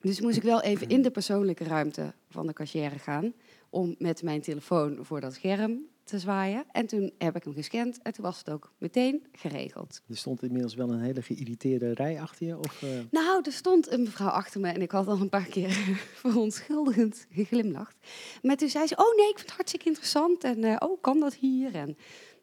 Dus 0.00 0.20
moest 0.20 0.36
ik 0.36 0.42
wel 0.42 0.62
even 0.62 0.88
in 0.88 1.02
de 1.02 1.10
persoonlijke 1.10 1.64
ruimte 1.64 2.14
van 2.28 2.46
de 2.46 2.52
cashier 2.52 2.90
gaan 2.90 3.32
om 3.70 3.94
met 3.98 4.22
mijn 4.22 4.40
telefoon 4.40 4.98
voor 5.00 5.20
dat 5.20 5.34
scherm 5.34 5.86
te 6.08 6.18
zwaaien. 6.18 6.64
En 6.72 6.86
toen 6.86 7.12
heb 7.18 7.36
ik 7.36 7.44
hem 7.44 7.54
gescand 7.54 8.02
en 8.02 8.12
toen 8.12 8.24
was 8.24 8.38
het 8.38 8.50
ook 8.50 8.72
meteen 8.78 9.26
geregeld. 9.32 10.00
Er 10.08 10.16
stond 10.16 10.42
inmiddels 10.42 10.74
wel 10.74 10.90
een 10.90 11.00
hele 11.00 11.22
geïrriteerde 11.22 11.92
rij 11.94 12.20
achter 12.20 12.46
je? 12.46 12.58
Of, 12.58 12.82
eh, 12.82 12.88
Nou, 13.10 13.42
er 13.44 13.52
stond 13.52 13.90
een 13.90 14.02
mevrouw 14.02 14.28
achter 14.28 14.60
me 14.60 14.68
en 14.68 14.82
ik 14.82 14.90
had 14.90 15.06
al 15.06 15.20
een 15.20 15.28
paar 15.28 15.46
keer 15.46 15.70
verontschuldigend 16.22 17.26
geglimlacht. 17.30 17.96
Maar 18.42 18.56
toen 18.56 18.68
zei 18.68 18.86
ze, 18.86 18.96
oh 18.96 19.16
nee, 19.16 19.28
ik 19.28 19.36
vind 19.36 19.46
het 19.48 19.56
hartstikke 19.56 19.86
interessant 19.86 20.44
en 20.44 20.64
eh, 20.64 20.76
oh, 20.78 21.00
kan 21.02 21.20
dat 21.20 21.34
hier? 21.34 21.74
En, 21.74 21.96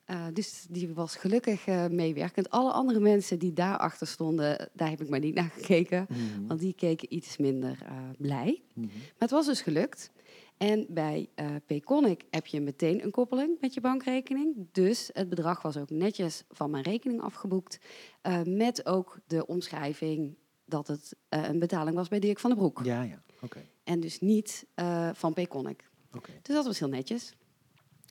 eh, 0.05 0.25
dus 0.33 0.65
die 0.69 0.93
was 0.93 1.15
gelukkig 1.15 1.65
meewerkend. 1.89 2.49
Alle 2.49 2.71
andere 2.71 2.99
mensen 2.99 3.39
die 3.39 3.53
daarachter 3.53 4.07
stonden, 4.07 4.69
daar 4.73 4.89
heb 4.89 5.01
ik 5.01 5.09
maar 5.09 5.19
niet 5.19 5.35
naar 5.35 5.51
gekeken. 5.55 6.05
mhm, 6.09 6.47
Want 6.47 6.59
die 6.59 6.73
keken 6.73 7.13
iets 7.13 7.37
minder 7.37 7.77
blij. 8.17 8.61
mhm. 8.73 8.85
Maar 8.87 9.13
het 9.17 9.31
was 9.31 9.45
dus 9.45 9.61
gelukt. 9.61 10.11
En 10.57 10.85
bij 10.89 11.29
eh 11.35 11.55
Payconic 11.65 12.25
heb 12.29 12.45
je 12.45 12.61
meteen 12.61 13.03
een 13.03 13.11
koppeling 13.11 13.57
met 13.61 13.73
je 13.73 13.81
bankrekening. 13.81 14.67
Dus 14.71 15.09
het 15.13 15.29
bedrag 15.29 15.61
was 15.61 15.77
ook 15.77 15.89
netjes 15.89 16.43
van 16.49 16.69
mijn 16.69 16.83
rekening 16.83 17.21
afgeboekt. 17.21 17.79
eh, 18.21 18.41
met 18.43 18.85
ook 18.85 19.19
de 19.27 19.45
omschrijving 19.45 20.37
dat 20.65 20.87
het 20.87 21.15
eh, 21.29 21.43
een 21.43 21.59
betaling 21.59 21.95
was 21.95 22.07
bij 22.07 22.19
Dirk 22.19 22.39
van 22.39 22.49
den 22.49 22.59
Broek. 22.59 22.81
Ja, 22.83 23.01
ja. 23.01 23.21
Oké. 23.41 23.65
En 23.83 23.99
dus 23.99 24.19
niet 24.19 24.65
van 25.13 25.33
Payconic. 25.33 25.89
oké. 26.13 26.31
Dus 26.41 26.55
dat 26.55 26.65
was 26.65 26.79
heel 26.79 26.87
netjes. 26.89 27.33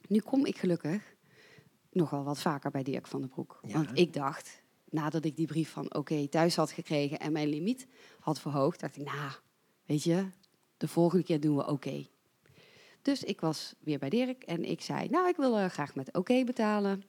Nu 0.09 0.19
kom 0.19 0.47
ik 0.47 0.59
gelukkig 0.59 1.15
nogal 1.91 2.25
wat 2.25 2.41
vaker 2.41 2.71
bij 2.71 2.83
Dirk 2.83 3.07
van 3.07 3.21
den 3.21 3.31
Broek. 3.31 3.59
Ja. 3.67 3.73
Want 3.73 3.99
ik 3.99 4.13
dacht, 4.13 4.63
nadat 4.91 5.25
ik 5.25 5.37
die 5.37 5.47
brief 5.47 5.71
van 5.71 5.95
oké 5.95 6.29
thuis 6.29 6.57
had 6.57 6.71
gekregen 6.71 7.19
en 7.21 7.33
mijn 7.33 7.49
limiet 7.49 7.87
had 8.21 8.41
verhoogd, 8.41 8.81
dacht 8.81 8.97
ik, 8.97 9.05
nou, 9.05 9.31
weet 9.87 10.03
je, 10.03 10.27
de 10.77 10.89
volgende 10.89 11.25
keer 11.25 11.41
doen 11.41 11.57
we 11.57 11.67
oké. 11.67 12.07
Dus 13.05 13.25
ik 13.25 13.41
was 13.41 13.75
weer 13.81 13.99
bij 13.99 14.09
Dirk 14.09 14.43
en 14.43 14.65
ik 14.65 14.81
zei, 14.81 15.09
nou, 15.09 15.29
ik 15.29 15.37
wil 15.37 15.59
eh, 15.59 15.67
graag 15.67 15.95
met 15.95 16.17
oké 16.17 16.45
betalen. 16.45 17.03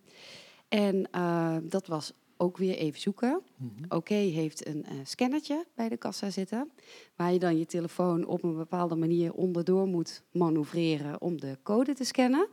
En 0.68 1.12
eh, 1.12 1.58
dat 1.64 1.88
was 1.88 2.14
ook 2.38 2.58
weer 2.58 2.76
even 2.76 3.00
zoeken. 3.00 3.42
Mhm. 3.58 3.84
Oké 3.90 4.14
heeft 4.14 4.68
een 4.68 4.86
eh 4.86 4.92
scannertje 5.04 5.66
bij 5.76 5.90
de 5.90 5.98
kassa 5.98 6.30
zitten, 6.30 6.72
waar 7.16 7.34
je 7.34 7.40
dan 7.40 7.58
je 7.58 7.66
telefoon 7.66 8.26
op 8.26 8.44
een 8.44 8.56
bepaalde 8.56 8.96
manier 8.96 9.34
onderdoor 9.34 9.88
moet 9.88 10.24
manoeuvreren 10.32 11.22
om 11.22 11.40
de 11.40 11.58
code 11.64 11.94
te 11.94 12.04
scannen. 12.04 12.48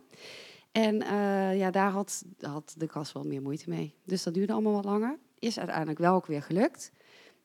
En 0.71 0.95
ja, 1.57 1.71
daar 1.71 1.91
had, 1.91 2.23
had 2.39 2.73
de 2.77 2.87
kassa 2.87 3.19
wel 3.19 3.29
meer 3.29 3.41
moeite 3.41 3.69
mee. 3.69 3.95
Dus 4.05 4.23
dat 4.23 4.33
duurde 4.33 4.53
allemaal 4.53 4.73
wat 4.73 4.85
langer. 4.85 5.17
Is 5.39 5.57
uiteindelijk 5.57 5.99
wel 5.99 6.15
ook 6.15 6.25
weer 6.25 6.41
gelukt. 6.41 6.91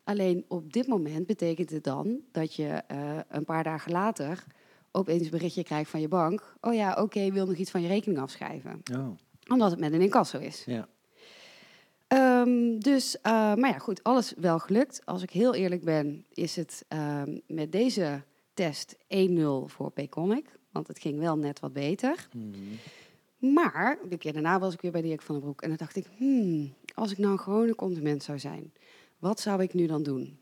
Alleen 0.04 0.44
op 0.48 0.72
dit 0.72 0.86
moment 0.86 1.26
betekent 1.26 1.70
het 1.70 1.84
dan 1.84 2.20
dat 2.32 2.54
je 2.54 2.82
een 3.28 3.44
paar 3.44 3.64
dagen 3.64 3.92
later 3.92 4.44
opeens 4.98 5.24
een 5.24 5.30
berichtje 5.30 5.64
krijgt 5.64 5.90
van 5.90 6.00
je 6.00 6.08
bank. 6.08 6.54
Oh 6.60 6.74
ja, 6.74 6.94
oké, 7.02 7.30
wil 7.32 7.46
nog 7.46 7.56
iets 7.56 7.70
van 7.70 7.82
je 7.82 7.88
rekening 7.88 8.20
afschrijven. 8.20 8.82
Oh, 8.92 9.08
Omdat 9.48 9.70
het 9.70 9.80
met 9.80 9.92
een 9.92 10.00
incasso 10.00 10.38
is. 10.38 10.64
ja. 10.66 10.88
Ehm, 12.06 12.78
dus, 12.78 13.20
eh, 13.20 13.32
maar 13.32 13.70
ja, 13.70 13.78
goed, 13.78 14.02
alles 14.02 14.34
wel 14.36 14.58
gelukt. 14.58 15.00
Als 15.04 15.22
ik 15.22 15.30
heel 15.30 15.54
eerlijk 15.54 15.84
ben, 15.84 16.24
is 16.32 16.56
het 16.56 16.84
ehm, 16.88 17.38
met 17.46 17.72
deze 17.72 18.22
test 18.54 18.96
1-0 19.08 19.68
voor 19.68 19.90
Payconic. 19.90 20.58
Want 20.72 20.86
het 20.88 20.98
ging 20.98 21.18
wel 21.18 21.36
net 21.38 21.60
wat 21.60 21.72
beter. 21.72 22.28
Mhm. 22.32 23.54
Maar 23.54 23.98
de 24.08 24.16
keer 24.16 24.32
daarna 24.32 24.58
was 24.58 24.74
ik 24.74 24.80
weer 24.80 24.90
bij 24.92 25.02
Dirk 25.02 25.22
van 25.22 25.34
den 25.34 25.44
Broek. 25.44 25.62
En 25.62 25.68
dan 25.68 25.76
dacht 25.76 25.96
ik, 25.96 26.06
hmm, 26.16 26.74
als 26.94 27.10
ik 27.12 27.18
nou 27.18 27.32
een 27.32 27.38
gewone 27.40 27.74
consument 27.74 28.22
zou 28.22 28.38
zijn, 28.38 28.72
wat 29.18 29.40
zou 29.40 29.62
ik 29.62 29.74
nu 29.74 29.86
dan 29.86 30.02
doen? 30.02 30.38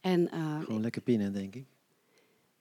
En 0.00 0.30
eh, 0.30 0.60
Gewoon 0.62 0.80
lekker 0.80 1.02
pinnen, 1.02 1.32
denk 1.32 1.54
ik. 1.54 1.64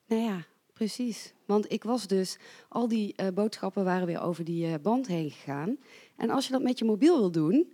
nou 0.08 0.22
ja, 0.22 0.46
precies. 0.76 1.34
Want 1.46 1.72
ik 1.72 1.84
was 1.84 2.08
dus, 2.08 2.38
al 2.70 2.88
die 2.88 3.14
eh, 3.16 3.28
boodschappen 3.34 3.84
waren 3.84 4.08
weer 4.08 4.22
over 4.22 4.44
die 4.44 4.66
eh, 4.68 4.74
band 4.82 5.08
heen 5.08 5.32
gegaan. 5.32 5.78
En 6.18 6.30
als 6.30 6.46
je 6.46 6.52
dat 6.52 6.62
met 6.62 6.80
je 6.80 6.86
mobiel 6.86 7.18
wil 7.18 7.32
doen, 7.32 7.74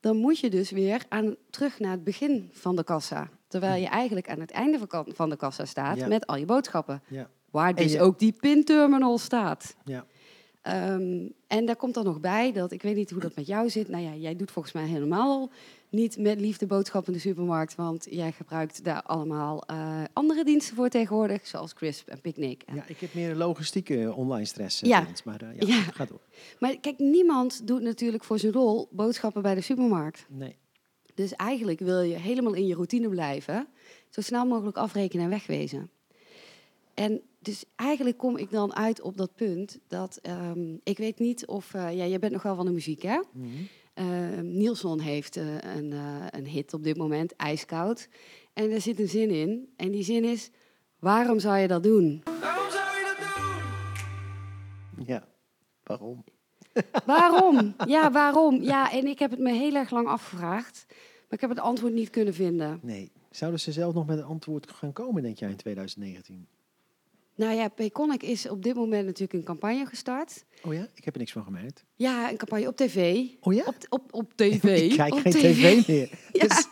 dan 0.00 0.16
moet 0.16 0.38
je 0.38 0.50
dus 0.50 0.70
weer 0.70 1.04
aan, 1.08 1.36
terug 1.50 1.78
naar 1.78 1.90
het 1.90 2.04
begin 2.04 2.48
van 2.52 2.76
de 2.76 2.84
kassa. 2.84 3.28
Terwijl 3.48 3.80
je 3.82 3.88
eigenlijk 3.88 4.28
aan 4.30 4.40
het 4.40 4.50
einde 4.50 4.78
van 5.06 5.28
de 5.28 5.36
kassa 5.36 5.64
staat 5.64 5.96
Ja. 5.98 6.06
met 6.06 6.26
al 6.26 6.36
je 6.36 6.44
boodschappen. 6.44 7.02
Ja. 7.08 7.30
Waar 7.50 7.74
dus 7.74 7.92
je- 7.92 8.00
ook 8.00 8.18
die 8.18 8.32
pinterminal 8.32 9.18
staat. 9.18 9.76
Ja. 9.84 10.06
Ehm, 10.70 11.28
en 11.46 11.66
daar 11.66 11.76
komt 11.76 11.94
dan 11.94 12.04
nog 12.04 12.20
bij 12.20 12.52
dat, 12.52 12.72
ik 12.72 12.82
weet 12.82 12.96
niet 12.96 13.10
hoe 13.10 13.20
dat 13.20 13.34
met 13.36 13.46
jou 13.46 13.70
zit. 13.70 13.88
Nou 13.88 14.02
ja, 14.04 14.14
jij 14.14 14.36
doet 14.36 14.50
volgens 14.50 14.74
mij 14.74 14.86
helemaal 14.86 15.50
niet 15.88 16.18
met 16.18 16.40
liefde 16.40 16.66
boodschappen 16.66 17.12
in 17.12 17.18
de 17.18 17.24
supermarkt. 17.28 17.74
Want 17.74 18.06
jij 18.10 18.32
gebruikt 18.32 18.84
daar 18.84 19.02
allemaal 19.02 19.62
eh, 19.66 20.02
andere 20.12 20.44
diensten 20.44 20.76
voor 20.76 20.88
tegenwoordig. 20.88 21.46
Zoals 21.46 21.74
Crisp 21.74 22.08
en 22.08 22.20
Picnic. 22.20 22.62
En 22.66 22.74
ja, 22.74 22.84
ik 22.86 22.98
heb 23.00 23.14
meer 23.14 23.34
logistieke 23.34 24.12
online 24.16 24.44
stress. 24.44 24.82
eh, 24.82 24.88
Ja. 24.88 25.06
Maar 25.24 25.42
eh, 25.42 25.48
ja, 25.60 25.66
Ja. 25.66 25.80
ga 25.82 26.04
door. 26.04 26.20
Maar 26.58 26.76
kijk, 26.80 26.98
niemand 26.98 27.66
doet 27.66 27.82
natuurlijk 27.82 28.24
voor 28.24 28.38
zijn 28.38 28.52
rol 28.52 28.88
boodschappen 28.90 29.42
bij 29.42 29.54
de 29.54 29.60
supermarkt. 29.60 30.26
Nee. 30.28 30.56
Dus 31.14 31.34
eigenlijk 31.34 31.78
wil 31.80 32.00
je 32.00 32.16
helemaal 32.16 32.54
in 32.54 32.66
je 32.66 32.74
routine 32.74 33.08
blijven. 33.08 33.66
Zo 34.10 34.20
snel 34.20 34.46
mogelijk 34.46 34.76
afrekenen 34.76 35.24
en 35.24 35.30
wegwezen. 35.30 35.90
En 36.94 37.20
dus 37.42 37.64
eigenlijk 37.76 38.18
kom 38.18 38.36
ik 38.36 38.50
dan 38.50 38.74
uit 38.74 39.00
op 39.00 39.16
dat 39.16 39.34
punt 39.34 39.78
dat 39.88 40.18
ehm, 40.22 40.76
ik 40.82 40.98
weet 40.98 41.18
niet 41.18 41.46
of... 41.46 41.74
eh, 41.74 41.96
ja, 41.96 42.06
jij 42.06 42.18
bent 42.18 42.32
nog 42.32 42.42
wel 42.42 42.56
van 42.56 42.66
de 42.66 42.72
muziek, 42.72 43.02
hè? 43.02 43.20
Nielsen 44.42 45.00
heeft 45.00 45.36
eh, 45.36 45.54
een, 45.76 45.92
eh, 45.92 46.26
een 46.30 46.46
hit 46.46 46.74
op 46.74 46.82
dit 46.84 46.96
moment, 46.96 47.36
IJskoud. 47.36 48.08
En 48.52 48.70
daar 48.70 48.80
zit 48.80 49.00
een 49.00 49.08
zin 49.08 49.30
in. 49.30 49.72
En 49.76 49.90
die 49.90 50.02
zin 50.02 50.24
is, 50.24 50.50
waarom 50.98 51.38
zou 51.38 51.58
je 51.58 51.68
dat 51.68 51.82
doen? 51.82 52.22
Ja. 55.06 55.28
Waarom? 55.82 56.24
Waarom? 57.06 57.74
Ja, 57.86 58.10
waarom? 58.10 58.62
Ja, 58.62 58.92
en 58.92 59.06
ik 59.06 59.18
heb 59.18 59.30
het 59.30 59.40
me 59.40 59.52
heel 59.52 59.74
erg 59.74 59.90
lang 59.90 60.08
afgevraagd. 60.08 60.84
Maar 60.88 61.38
ik 61.38 61.40
heb 61.40 61.50
het 61.50 61.58
antwoord 61.58 61.92
niet 61.92 62.10
kunnen 62.10 62.34
vinden. 62.34 62.78
Nee. 62.82 63.12
Zouden 63.30 63.60
ze 63.60 63.72
zelf 63.72 63.94
nog 63.94 64.06
met 64.06 64.18
een 64.18 64.24
antwoord 64.24 64.70
gaan 64.70 64.92
komen, 64.92 65.22
denk 65.22 65.38
jij, 65.38 65.50
in 65.50 65.56
2019? 65.56 66.46
Nou 67.40 67.54
ja, 67.54 67.68
Payconic 67.68 68.22
is 68.22 68.48
op 68.48 68.62
dit 68.62 68.74
moment 68.74 69.04
natuurlijk 69.06 69.32
een 69.32 69.44
campagne 69.44 69.86
gestart. 69.86 70.44
Oh 70.64 70.74
ja? 70.74 70.86
Ik 70.94 71.04
heb 71.04 71.14
er 71.14 71.20
niks 71.20 71.32
van 71.32 71.44
gemerkt. 71.44 71.84
Ja, 71.96 72.30
een 72.30 72.36
campagne 72.36 72.66
op 72.68 72.76
tv. 72.76 73.26
Oh 73.40 73.52
ja? 73.54 73.62
Op, 73.66 73.76
op, 73.88 74.14
op 74.14 74.32
tv. 74.34 74.64
ik 74.90 74.96
kijk 74.96 75.12
op 75.14 75.18
geen 75.20 75.32
tv, 75.32 75.86
meer. 75.86 76.10
Ja. 76.32 76.46
Dus 76.46 76.66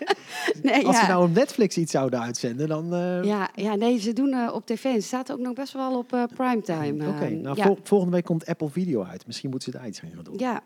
Nee, 0.62 0.86
als 0.86 0.96
ja. 0.96 1.02
we 1.06 1.12
nou 1.12 1.28
op 1.28 1.34
Netflix 1.34 1.76
iets 1.76 1.92
zouden 1.92 2.20
uitzenden, 2.20 2.68
dan... 2.68 2.94
eh, 2.94 3.24
ja, 3.24 3.50
ja, 3.54 3.74
nee, 3.74 3.98
ze 3.98 4.12
doen 4.12 4.32
eh, 4.32 4.50
op 4.54 4.66
tv. 4.66 4.84
En 4.84 5.00
ze 5.00 5.06
staat 5.06 5.32
ook 5.32 5.38
nog 5.38 5.52
best 5.54 5.72
wel 5.72 5.98
op 5.98 6.12
eh, 6.12 6.24
primetime. 6.34 7.08
Oké, 7.08 7.24
eh, 7.24 7.30
nou 7.30 7.62
vol- 7.62 7.78
volgende 7.82 8.14
week 8.14 8.24
komt 8.24 8.46
Apple 8.46 8.68
Video 8.70 9.02
uit. 9.02 9.26
Misschien 9.26 9.50
moeten 9.50 9.72
ze 9.72 9.78
daar 9.78 9.86
iets 9.88 10.00
aan 10.02 10.10
gaan 10.14 10.24
doen. 10.24 10.38
ja. 10.38 10.62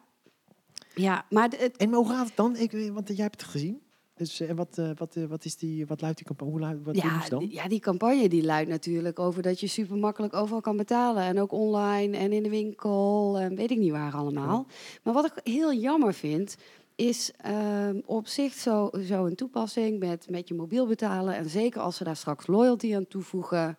ja, 0.95 1.25
maar 1.31 1.49
het, 1.59 1.77
En 1.77 1.93
hoe 1.93 2.09
gaat 2.09 2.27
het 2.27 2.37
dan? 2.37 2.57
Ik, 2.57 2.71
weet- 2.73 2.91
want 2.91 3.09
jij 3.09 3.17
hebt 3.25 3.41
het 3.41 3.51
gezien. 3.51 3.81
Dus 4.23 4.41
eh, 4.41 4.55
wat, 4.55 4.79
eh, 4.79 4.91
wat, 4.97 5.17
eh, 5.17 5.25
wat, 5.25 5.45
is 5.45 5.57
die, 5.57 5.87
wat 5.87 6.01
luidt 6.01 6.17
die 6.17 6.27
campagne? 6.27 6.53
Hoe 6.53 6.61
luidt, 6.61 6.85
wat 6.85 6.95
doen 6.95 7.03
ja, 7.05 7.29
dan? 7.29 7.39
die- 7.39 7.53
ja, 7.53 7.69
die 7.69 7.81
campagne 7.81 8.29
die 8.29 8.45
luidt 8.45 8.69
natuurlijk 8.69 9.19
over 9.19 9.43
dat 9.43 9.61
je 9.61 9.67
super 9.67 9.97
makkelijk 9.97 10.35
overal 10.35 10.61
kan 10.61 10.77
betalen. 10.77 11.23
En 11.23 11.41
ook 11.41 11.53
online 11.53 12.17
en 12.17 12.33
in 12.33 12.43
de 12.43 12.49
winkel 12.49 13.39
en 13.39 13.55
weet 13.57 13.71
ik 13.71 13.79
niet 13.79 13.91
waar 13.91 14.15
allemaal. 14.15 14.67
Maar 15.03 15.15
wat 15.15 15.25
ik 15.27 15.53
heel 15.53 15.73
jammer 15.73 16.15
vind, 16.15 16.57
is 16.95 17.33
ehm, 17.37 18.01
op 18.05 18.27
zich 18.27 18.53
zo, 18.53 18.91
zo 19.07 19.25
een 19.27 19.35
toepassing 19.35 19.99
met, 19.99 20.31
met 20.31 20.49
je 20.49 20.55
mobiel 20.55 20.87
betalen. 20.87 21.35
En 21.35 21.49
zeker 21.51 21.81
als 21.81 21.97
ze 21.97 22.05
daar 22.05 22.17
straks 22.17 22.47
loyalty 22.47 22.95
aan 22.97 23.07
toevoegen, 23.09 23.77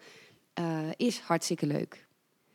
is 0.97 1.19
hartstikke 1.19 1.65
leuk. 1.67 2.02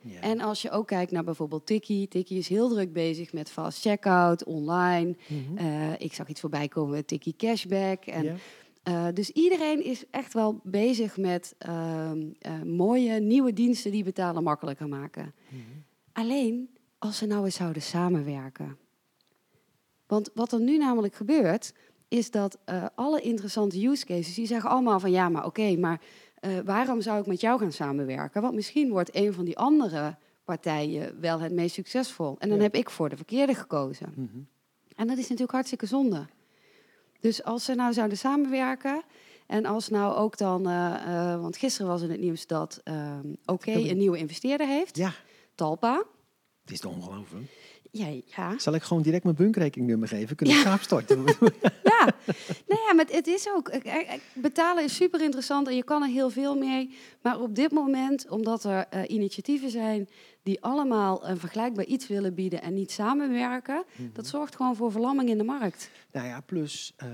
Ja. 0.00 0.20
En 0.20 0.40
als 0.40 0.62
je 0.62 0.70
ook 0.70 0.86
kijkt 0.86 1.12
naar 1.12 1.24
bijvoorbeeld 1.24 1.66
Tikkie. 1.66 2.08
Tikkie 2.08 2.38
is 2.38 2.48
heel 2.48 2.68
druk 2.68 2.92
bezig 2.92 3.32
met 3.32 3.50
fast 3.50 3.80
checkout, 3.80 4.44
online. 4.44 5.16
Mhm. 5.26 5.56
Eh, 5.58 5.92
ik 6.00 6.12
zag 6.14 6.28
iets 6.28 6.40
voorbij 6.40 6.68
komen 6.68 6.90
met 6.90 7.08
Tikkie 7.08 7.34
cashback. 7.36 8.04
En 8.04 8.24
Ja? 8.24 8.34
eh, 8.82 9.06
dus 9.14 9.30
iedereen 9.30 9.84
is 9.84 10.04
echt 10.10 10.32
wel 10.32 10.60
bezig 10.64 11.16
met 11.16 11.54
ehm, 11.58 12.26
eh, 12.38 12.62
mooie 12.62 13.20
nieuwe 13.20 13.52
diensten 13.52 13.90
die 13.90 14.04
betalen 14.04 14.42
makkelijker 14.42 14.88
maken. 14.88 15.34
Mhm. 15.48 15.60
Alleen 16.12 16.68
als 16.98 17.18
ze 17.18 17.26
nou 17.26 17.44
eens 17.44 17.54
zouden 17.56 17.82
samenwerken. 17.82 18.76
Want 20.06 20.30
wat 20.34 20.52
er 20.52 20.60
nu 20.60 20.76
namelijk 20.78 21.14
gebeurt, 21.14 21.72
is 22.08 22.30
dat 22.30 22.58
alle 22.94 23.20
interessante 23.20 23.86
use 23.86 24.06
cases, 24.06 24.34
die 24.34 24.46
zeggen 24.46 24.70
allemaal 24.70 25.00
van 25.00 25.10
ja, 25.10 25.28
maar 25.28 25.46
oké, 25.46 25.76
maar 25.76 26.00
eh, 26.40 26.58
waarom 26.64 27.00
zou 27.00 27.20
ik 27.20 27.26
met 27.26 27.40
jou 27.40 27.58
gaan 27.60 27.72
samenwerken? 27.72 28.42
Want 28.42 28.54
misschien 28.54 28.90
wordt 28.90 29.14
een 29.16 29.32
van 29.32 29.44
die 29.44 29.58
andere 29.58 30.16
partijen 30.44 31.20
wel 31.20 31.40
het 31.40 31.52
meest 31.52 31.74
succesvol. 31.74 32.36
En 32.38 32.48
dan 32.48 32.56
Ja. 32.58 32.62
heb 32.64 32.74
ik 32.74 32.90
voor 32.90 33.08
de 33.08 33.16
verkeerde 33.16 33.54
gekozen. 33.54 34.12
Mhm. 34.16 34.38
En 34.96 35.06
dat 35.06 35.16
is 35.16 35.22
natuurlijk 35.22 35.52
hartstikke 35.52 35.86
zonde. 35.86 36.26
Dus 37.20 37.44
als 37.44 37.64
ze 37.64 37.74
nou 37.74 37.92
zouden 37.92 38.18
samenwerken. 38.18 39.02
En 39.46 39.66
als 39.66 39.88
nou 39.88 40.16
ook 40.16 40.36
dan, 40.36 40.68
eh, 40.68 41.32
eh, 41.32 41.40
want 41.40 41.56
gisteren 41.56 41.90
was 41.90 42.02
in 42.02 42.10
het 42.10 42.20
nieuws 42.20 42.46
dat 42.46 42.80
ehm 42.84 43.26
Oké 43.46 43.70
heb 43.70 43.80
ik- 43.80 43.90
een 43.90 43.96
nieuwe 43.98 44.18
investeerder 44.18 44.66
heeft, 44.66 44.96
Ja, 44.96 45.12
Talpa. 45.54 46.02
het 46.62 46.70
is 46.70 46.80
toch 46.80 46.92
ongelooflijk. 46.94 47.44
Ja, 47.90 48.20
ja. 48.36 48.58
Zal 48.58 48.74
ik 48.74 48.82
gewoon 48.82 49.02
direct 49.02 49.24
mijn 49.24 49.36
bankrekeningnummer 49.36 50.08
geven? 50.08 50.36
Kunnen 50.36 50.62
we 50.62 50.68
het 50.68 50.82
storten? 50.82 51.24
ja. 51.92 52.14
Nou 52.66 52.80
ja, 52.86 52.94
maar 52.94 53.06
het 53.10 53.26
is 53.26 53.48
ook. 53.54 53.72
Betalen 54.34 54.84
is 54.84 54.94
super 54.94 55.22
interessant 55.22 55.68
en 55.68 55.76
je 55.76 55.84
kan 55.84 56.02
er 56.02 56.08
heel 56.08 56.30
veel 56.30 56.56
mee. 56.56 56.90
Maar 57.22 57.40
op 57.40 57.54
dit 57.54 57.70
moment, 57.70 58.28
omdat 58.28 58.64
er 58.64 58.86
eh, 58.90 59.02
initiatieven 59.06 59.70
zijn 59.70 60.08
die 60.42 60.62
allemaal 60.62 61.28
een 61.28 61.38
vergelijkbaar 61.38 61.84
iets 61.84 62.06
willen 62.06 62.34
bieden 62.34 62.62
en 62.62 62.74
niet 62.74 62.90
samenwerken, 62.90 63.84
dat 64.12 64.26
zorgt 64.26 64.56
gewoon 64.56 64.76
voor 64.76 64.92
verlamming 64.92 65.28
in 65.28 65.38
de 65.38 65.44
markt. 65.44 65.90
nou 66.12 66.26
ja, 66.26 66.40
plus, 66.40 66.92
eh, 66.96 67.08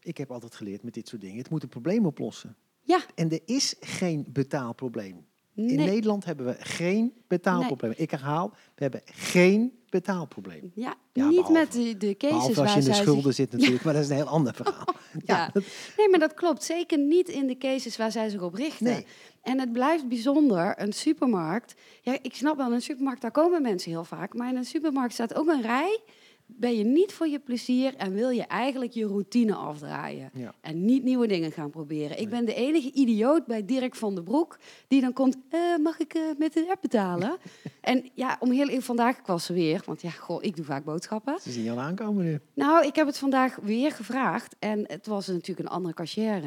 ik 0.00 0.18
heb 0.18 0.30
altijd 0.30 0.54
geleerd 0.54 0.82
met 0.82 0.94
dit 0.94 1.08
soort 1.08 1.20
dingen. 1.20 1.38
Het 1.38 1.50
moet 1.50 1.62
een 1.62 1.68
probleem 1.68 2.06
oplossen. 2.06 2.56
Ja, 2.82 3.00
En 3.14 3.30
er 3.30 3.40
is 3.44 3.74
geen 3.80 4.24
betaalprobleem. 4.28 5.26
In. 5.66 5.76
Nederland 5.76 6.24
hebben 6.24 6.46
we 6.46 6.56
geen 6.58 7.12
betaalprobleem. 7.26 7.92
Ik 7.96 8.10
herhaal, 8.10 8.50
we 8.74 8.82
hebben 8.82 9.00
geen 9.04 9.72
betaalprobleem. 9.88 10.72
Ja, 10.74 10.94
Ja, 11.12 11.24
niet 11.26 11.34
behalve- 11.36 11.52
met 11.52 11.72
de, 11.72 11.96
de 11.96 12.16
cases 12.16 12.36
als 12.38 12.46
je 12.46 12.54
waar 12.54 12.68
in 12.68 12.74
de 12.74 12.82
zich- 12.82 12.94
schulden 12.96 13.34
zit 13.34 13.52
natuurlijk, 13.52 13.84
maar 13.84 13.92
dat 13.94 14.02
is 14.02 14.08
een 14.08 14.16
heel 14.16 14.26
ander 14.26 14.54
verhaal. 14.54 14.84
Ja. 15.24 15.50
Nee, 15.96 16.08
maar 16.10 16.18
dat 16.18 16.34
klopt. 16.34 16.64
Zeker 16.64 16.98
niet 16.98 17.28
in 17.28 17.46
de 17.46 17.58
cases 17.58 17.96
waar 17.96 18.12
zij 18.12 18.28
zich 18.28 18.40
op 18.42 18.54
richten. 18.54 18.84
Nee. 18.86 19.06
En 19.42 19.60
het 19.60 19.72
blijft 19.72 20.08
bijzonder, 20.08 20.74
een 20.80 20.92
supermarkt. 20.92 21.74
Ja, 22.02 22.18
ik 22.22 22.34
snap 22.34 22.56
wel, 22.56 22.66
in 22.66 22.72
een 22.72 22.82
supermarkt, 22.82 23.20
daar 23.22 23.30
komen 23.30 23.62
mensen 23.62 23.90
heel 23.90 24.04
vaak. 24.04 24.34
Maar 24.34 24.48
in 24.50 24.56
een 24.56 24.64
supermarkt 24.64 25.12
staat 25.12 25.34
ook 25.34 25.46
een 25.48 25.62
rij. 25.62 26.00
Ben 26.50 26.76
je 26.76 26.84
niet 26.84 27.12
voor 27.12 27.28
je 27.28 27.38
plezier 27.38 27.94
en 27.96 28.12
wil 28.12 28.28
je 28.30 28.42
eigenlijk 28.42 28.92
je 28.92 29.06
routine 29.06 29.54
afdraaien. 29.54 30.30
Ja. 30.32 30.54
En 30.60 30.84
niet 30.84 31.02
nieuwe 31.02 31.26
dingen 31.26 31.52
gaan 31.52 31.70
proberen. 31.70 32.20
Ik 32.20 32.28
ben 32.28 32.44
de 32.44 32.54
enige 32.54 32.92
idioot 32.92 33.46
bij 33.46 33.64
Dirk 33.64 33.94
van 33.94 34.14
den 34.14 34.24
Broek 34.24 34.58
die 34.88 35.00
dan 35.00 35.12
komt, 35.12 35.36
"Eh, 35.48 35.60
mag 35.82 35.98
ik 35.98 36.14
eh, 36.14 36.22
met 36.38 36.52
de 36.52 36.66
app 36.70 36.80
betalen? 36.80 37.36
en 37.80 38.10
ja, 38.14 38.36
om 38.40 38.50
heel 38.50 38.68
even 38.68 38.82
vandaag, 38.82 39.26
was 39.26 39.48
er 39.48 39.54
weer, 39.54 39.82
want 39.84 40.02
ja, 40.02 40.10
goh, 40.10 40.42
ik 40.42 40.56
doe 40.56 40.64
vaak 40.64 40.84
boodschappen. 40.84 41.38
Ze 41.40 41.50
zien 41.52 41.64
je 41.64 41.70
al 41.70 41.80
aankomen 41.80 42.24
nu. 42.24 42.40
Nou, 42.54 42.86
ik 42.86 42.94
heb 42.94 43.06
het 43.06 43.18
vandaag 43.18 43.56
weer 43.62 43.92
gevraagd. 43.92 44.56
En 44.58 44.84
het 44.86 45.06
was 45.06 45.26
natuurlijk 45.26 45.68
een 45.68 45.74
andere 45.74 45.94
cashier. 45.94 46.42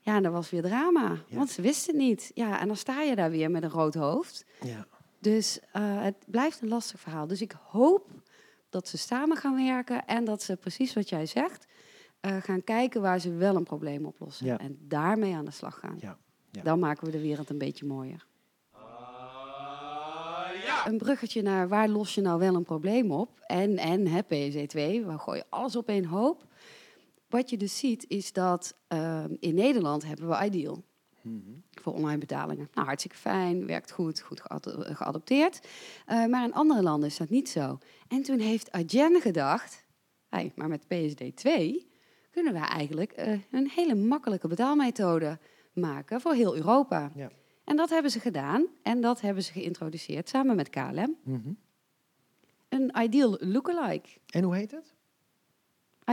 Ja, 0.00 0.16
en 0.16 0.22
dat 0.22 0.32
was 0.32 0.50
weer 0.50 0.62
drama. 0.62 1.08
Ja. 1.28 1.36
Want 1.36 1.50
ze 1.50 1.62
wist 1.62 1.86
het 1.86 1.96
niet. 1.96 2.30
Ja, 2.34 2.60
en 2.60 2.66
dan 2.66 2.76
sta 2.76 3.02
je 3.02 3.16
daar 3.16 3.30
weer 3.30 3.50
met 3.50 3.62
een 3.62 3.70
rood 3.70 3.94
hoofd. 3.94 4.44
Ja. 4.60 4.86
Dus 5.18 5.60
eh, 5.72 6.02
het 6.02 6.14
blijft 6.26 6.62
een 6.62 6.68
lastig 6.68 7.00
verhaal. 7.00 7.26
Dus 7.26 7.40
ik 7.40 7.54
hoop 7.62 8.10
dat 8.74 8.88
ze 8.88 8.98
samen 8.98 9.36
gaan 9.36 9.64
werken. 9.64 10.06
En 10.06 10.24
dat 10.24 10.42
ze, 10.42 10.56
precies 10.56 10.94
wat 10.94 11.08
jij 11.08 11.26
zegt, 11.26 11.66
eh, 12.20 12.36
gaan 12.36 12.64
kijken 12.64 13.00
waar 13.00 13.18
ze 13.18 13.32
wel 13.32 13.56
een 13.56 13.64
probleem 13.64 14.06
oplossen. 14.06 14.46
Ja. 14.46 14.58
En 14.58 14.78
daarmee 14.80 15.34
aan 15.34 15.44
de 15.44 15.50
slag 15.50 15.78
gaan. 15.78 15.96
Ja. 16.00 16.18
Ja. 16.50 16.62
Dan 16.62 16.78
maken 16.78 17.06
we 17.06 17.12
de 17.12 17.20
wereld 17.20 17.50
een 17.50 17.58
beetje 17.58 17.86
mooier. 17.86 18.26
Een 20.84 20.98
bruggetje 20.98 21.42
naar 21.42 21.68
waar 21.68 21.88
los 21.88 22.14
je 22.14 22.20
nou 22.20 22.38
wel 22.38 22.54
een 22.54 22.62
probleem 22.62 23.10
op? 23.10 23.40
En, 23.40 23.76
en 23.76 24.06
hè, 24.06 24.22
PSD2, 24.22 25.06
we 25.06 25.18
gooien 25.18 25.44
alles 25.48 25.76
op 25.76 25.88
één 25.88 26.04
hoop. 26.04 26.46
Wat 27.28 27.50
je 27.50 27.56
dus 27.56 27.78
ziet 27.78 28.04
is 28.08 28.32
dat 28.32 28.76
ehm, 28.88 29.34
in 29.40 29.54
Nederland 29.54 30.04
hebben 30.04 30.28
we 30.28 30.44
Ideal 30.44 30.84
Mhm. 31.24 31.50
voor 31.70 31.92
online 31.92 32.18
betalingen. 32.18 32.68
Nou, 32.74 32.86
hartstikke 32.86 33.16
fijn, 33.16 33.66
werkt 33.66 33.92
goed, 33.92 34.20
goed 34.20 34.40
geado- 34.40 34.94
geadopteerd. 34.94 35.68
Eh, 36.06 36.26
maar 36.26 36.44
in 36.44 36.52
andere 36.54 36.82
landen 36.82 37.08
is 37.08 37.16
dat 37.16 37.28
niet 37.28 37.48
zo. 37.48 37.78
En 38.08 38.22
toen 38.22 38.38
heeft 38.38 38.72
Adyen 38.72 39.20
gedacht, 39.20 39.84
hey, 40.28 40.52
maar 40.54 40.68
met 40.68 40.82
PSD2 40.84 41.50
kunnen 42.30 42.52
we 42.52 42.58
eigenlijk 42.58 43.12
eh, 43.12 43.38
een 43.50 43.68
hele 43.70 43.94
makkelijke 43.94 44.48
betaalmethode 44.48 45.38
maken 45.72 46.20
voor 46.20 46.34
heel 46.34 46.56
Europa. 46.56 47.10
Ja. 47.14 47.30
En 47.64 47.76
dat 47.76 47.90
hebben 47.90 48.10
ze 48.10 48.20
gedaan 48.20 48.66
en 48.82 49.00
dat 49.00 49.20
hebben 49.20 49.42
ze 49.42 49.52
geïntroduceerd 49.52 50.28
samen 50.28 50.56
met 50.56 50.70
KLM. 50.70 51.16
Mhm. 51.24 51.52
Een 52.68 52.92
Ideal 53.02 53.36
Lookalike. 53.40 54.08
En 54.30 54.42
hoe 54.44 54.54
heet 54.56 54.70
het? 54.70 54.94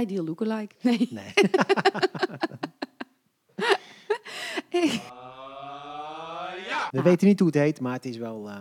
Ideal 0.02 0.26
Lookalike. 0.26 0.76
Nee. 0.82 1.08
Nee. 1.12 1.34
We 6.92 7.02
weten 7.02 7.28
niet 7.28 7.40
hoe 7.40 7.48
het 7.48 7.58
heet, 7.58 7.80
maar 7.80 7.94
het 7.94 8.06
is 8.06 8.18
wel, 8.18 8.50
eh, 8.50 8.60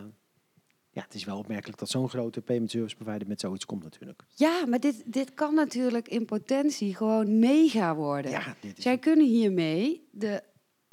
ja, 0.91 1.03
het 1.03 1.15
is 1.15 1.25
wel 1.25 1.39
opmerkelijk 1.39 1.79
dat 1.79 1.89
zo'n 1.89 2.09
grote 2.09 2.41
payment 2.41 2.71
service 2.71 2.97
provider 2.97 3.29
met 3.29 3.41
zoiets 3.41 3.67
komt 3.67 3.83
natuurlijk. 3.83 4.25
Ja, 4.35 4.67
maar 4.67 4.81
dit, 4.81 5.03
dit 5.07 5.35
kan 5.35 5.55
natuurlijk 5.55 6.09
in 6.09 6.25
potentie 6.25 6.95
gewoon 6.95 7.39
mega 7.39 7.95
worden. 7.95 8.31
Ja, 8.31 8.55
dit 8.61 8.79
is 8.79 8.83
Zij 8.83 8.99
kunnen 8.99 9.27
hiermee 9.27 10.09
de 10.11 10.43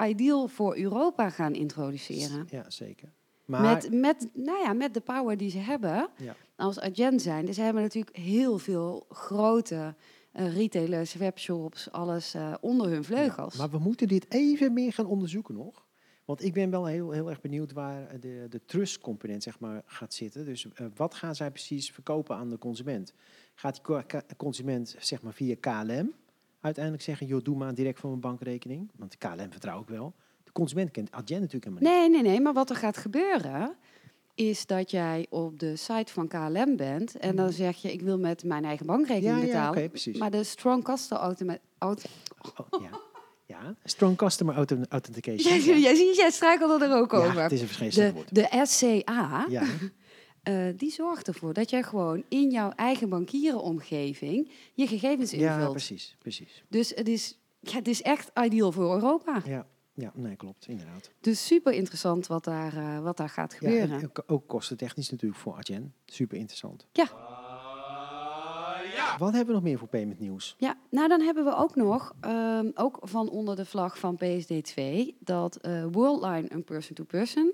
Ideal 0.04 0.48
voor 0.48 0.76
Europa 0.76 1.30
gaan 1.30 1.54
introduceren. 1.54 2.46
Ja, 2.50 2.70
zeker. 2.70 3.12
Maar 3.44 3.62
Met, 3.62 3.92
met, 3.92 4.28
nou 4.34 4.58
ja, 4.58 4.72
met 4.72 4.94
de 4.94 5.00
power 5.00 5.36
die 5.36 5.50
ze 5.50 5.58
hebben 5.58 6.08
ja, 6.16 6.36
als 6.56 6.80
agent 6.80 7.22
zijn. 7.22 7.46
Dus 7.46 7.54
ze 7.54 7.62
hebben 7.62 7.82
natuurlijk 7.82 8.16
heel 8.16 8.58
veel 8.58 9.06
grote 9.08 9.94
eh, 10.38 10.54
retailers, 10.56 11.14
webshops, 11.14 11.90
alles 11.90 12.34
eh, 12.34 12.54
onder 12.60 12.90
hun 12.90 13.04
vleugels. 13.04 13.56
maar 13.56 13.70
we 13.70 13.78
moeten 13.78 14.08
dit 14.08 14.26
even 14.28 14.72
meer 14.72 14.92
gaan 14.92 15.06
onderzoeken 15.06 15.54
nog. 15.54 15.86
Want 16.24 16.44
ik 16.44 16.52
ben 16.52 16.70
wel 16.70 16.86
heel, 16.86 17.10
heel 17.10 17.28
erg 17.28 17.40
benieuwd 17.40 17.72
waar 17.72 18.20
de, 18.20 18.46
de 18.48 18.64
trust 18.64 19.00
component 19.00 19.42
zeg 19.42 19.60
maar, 19.60 19.82
gaat 19.86 20.14
zitten. 20.14 20.44
Dus 20.44 20.66
eh, 20.74 20.86
wat 20.94 21.14
gaan 21.14 21.34
zij 21.34 21.50
precies 21.50 21.90
verkopen 21.90 22.36
aan 22.36 22.48
de 22.48 22.58
consument? 22.58 23.12
Gaat 23.54 23.80
die 23.84 24.36
consument 24.36 24.96
zeg 24.98 25.22
maar, 25.22 25.32
via 25.32 25.54
KLM 25.60 26.12
uiteindelijk 26.60 27.04
zeggen... 27.04 27.26
joh, 27.26 27.42
doe 27.42 27.56
maar 27.56 27.74
direct 27.74 28.00
van 28.00 28.08
mijn 28.08 28.20
bankrekening? 28.20 28.90
Want 28.96 29.18
KLM 29.18 29.50
vertrouw 29.50 29.80
ik 29.80 29.88
wel. 29.88 30.14
De 30.44 30.52
consument 30.52 30.90
kent 30.90 31.10
Adyen 31.10 31.40
natuurlijk 31.40 31.72
helemaal 31.72 31.92
niet. 31.92 32.10
Nee, 32.10 32.22
nee, 32.22 32.30
nee. 32.30 32.40
Maar 32.40 32.52
wat 32.52 32.70
er 32.70 32.76
gaat 32.76 32.96
gebeuren, 32.96 33.76
is 34.38 34.66
dat 34.66 34.90
jij 34.90 35.26
op 35.30 35.58
de 35.58 35.76
site 35.76 36.12
van 36.12 36.28
KLM 36.28 36.76
bent 36.76 37.16
en 37.16 37.36
dan 37.36 37.52
zeg 37.52 37.76
je, 37.76 37.92
ik 37.92 38.00
wil 38.00 38.18
met 38.18 38.44
mijn 38.44 38.64
eigen 38.64 38.86
bankrekening 38.86 39.36
Mhm. 39.36 39.46
Ja, 39.46 39.52
ja, 39.52 39.58
betalen. 39.58 39.78
oké, 39.78 39.88
precies. 39.88 40.18
Maar 40.18 40.30
de 40.30 40.44
strong 40.44 40.84
customer 40.84 41.22
automa- 41.24 41.58
auto 41.78 42.08
Oh, 42.70 42.82
ja. 42.82 43.00
ja, 43.46 43.74
strong 43.84 44.16
customer 44.16 44.54
auto- 44.54 44.80
authentication. 44.88 45.54
Jij, 45.58 45.64
Ja. 45.74 45.76
jij 45.80 45.94
ziet, 45.94 46.16
jij 46.16 46.30
struikelde 46.30 46.84
er 46.84 46.96
ook 46.96 47.12
Ja, 47.12 47.18
over. 47.18 47.42
het 47.42 47.52
is 47.52 47.60
een 47.60 47.66
verschrikkelijk 47.66 48.08
de, 48.08 48.14
woord. 48.14 48.34
de 48.34 48.66
SCA, 48.66 49.46
Ja, 49.48 49.62
eh, 50.42 50.66
die 50.76 50.90
zorgt 50.90 51.28
ervoor 51.28 51.52
dat 51.52 51.70
jij 51.70 51.82
gewoon 51.82 52.22
in 52.28 52.50
jouw 52.50 52.70
eigen 52.70 53.08
bankierenomgeving 53.08 54.50
je 54.74 54.86
gegevens 54.86 55.30
ja, 55.30 55.54
invult. 55.54 55.70
precies, 55.72 56.16
precies. 56.18 56.62
dus 56.68 56.92
het 56.94 57.08
is, 57.08 57.38
ja, 57.60 57.72
het 57.76 57.88
is 57.88 58.02
echt 58.02 58.30
ideal 58.44 58.72
voor 58.72 58.94
Europa. 58.94 59.42
Ja, 59.46 59.66
ja, 60.00 60.12
nee, 60.14 60.36
klopt, 60.36 60.66
inderdaad. 60.68 61.10
Dus 61.20 61.46
super 61.46 61.72
interessant 61.72 62.26
wat 62.26 62.44
daar, 62.44 62.76
eh, 62.76 62.98
wat 63.00 63.16
daar 63.16 63.28
gaat 63.28 63.52
Ja, 63.52 63.58
gebeuren. 63.58 63.98
en 64.00 64.04
ook- 64.04 64.22
ook 64.26 64.46
kostentechnisch 64.46 65.10
natuurlijk 65.10 65.40
voor 65.40 65.54
Adyen. 65.54 65.94
Super 66.06 66.38
interessant. 66.38 66.86
Ja. 66.92 67.06
Wat 69.18 69.28
hebben 69.32 69.46
we 69.46 69.52
nog 69.52 69.62
meer 69.62 69.78
voor 69.78 69.88
payment 69.88 70.18
nieuws? 70.20 70.54
Ja, 70.58 70.76
nou 70.90 71.08
dan 71.08 71.20
hebben 71.20 71.44
we 71.44 71.54
ook 71.56 71.74
nog, 71.74 72.14
ehm, 72.20 72.70
ook 72.74 72.98
van 73.02 73.28
onder 73.30 73.56
de 73.56 73.64
vlag 73.64 73.98
van 73.98 74.16
PSD2, 74.16 75.16
dat 75.20 75.56
eh, 75.56 75.84
Worldline 75.92 76.52
een 76.52 76.64
person-to-person 76.64 77.52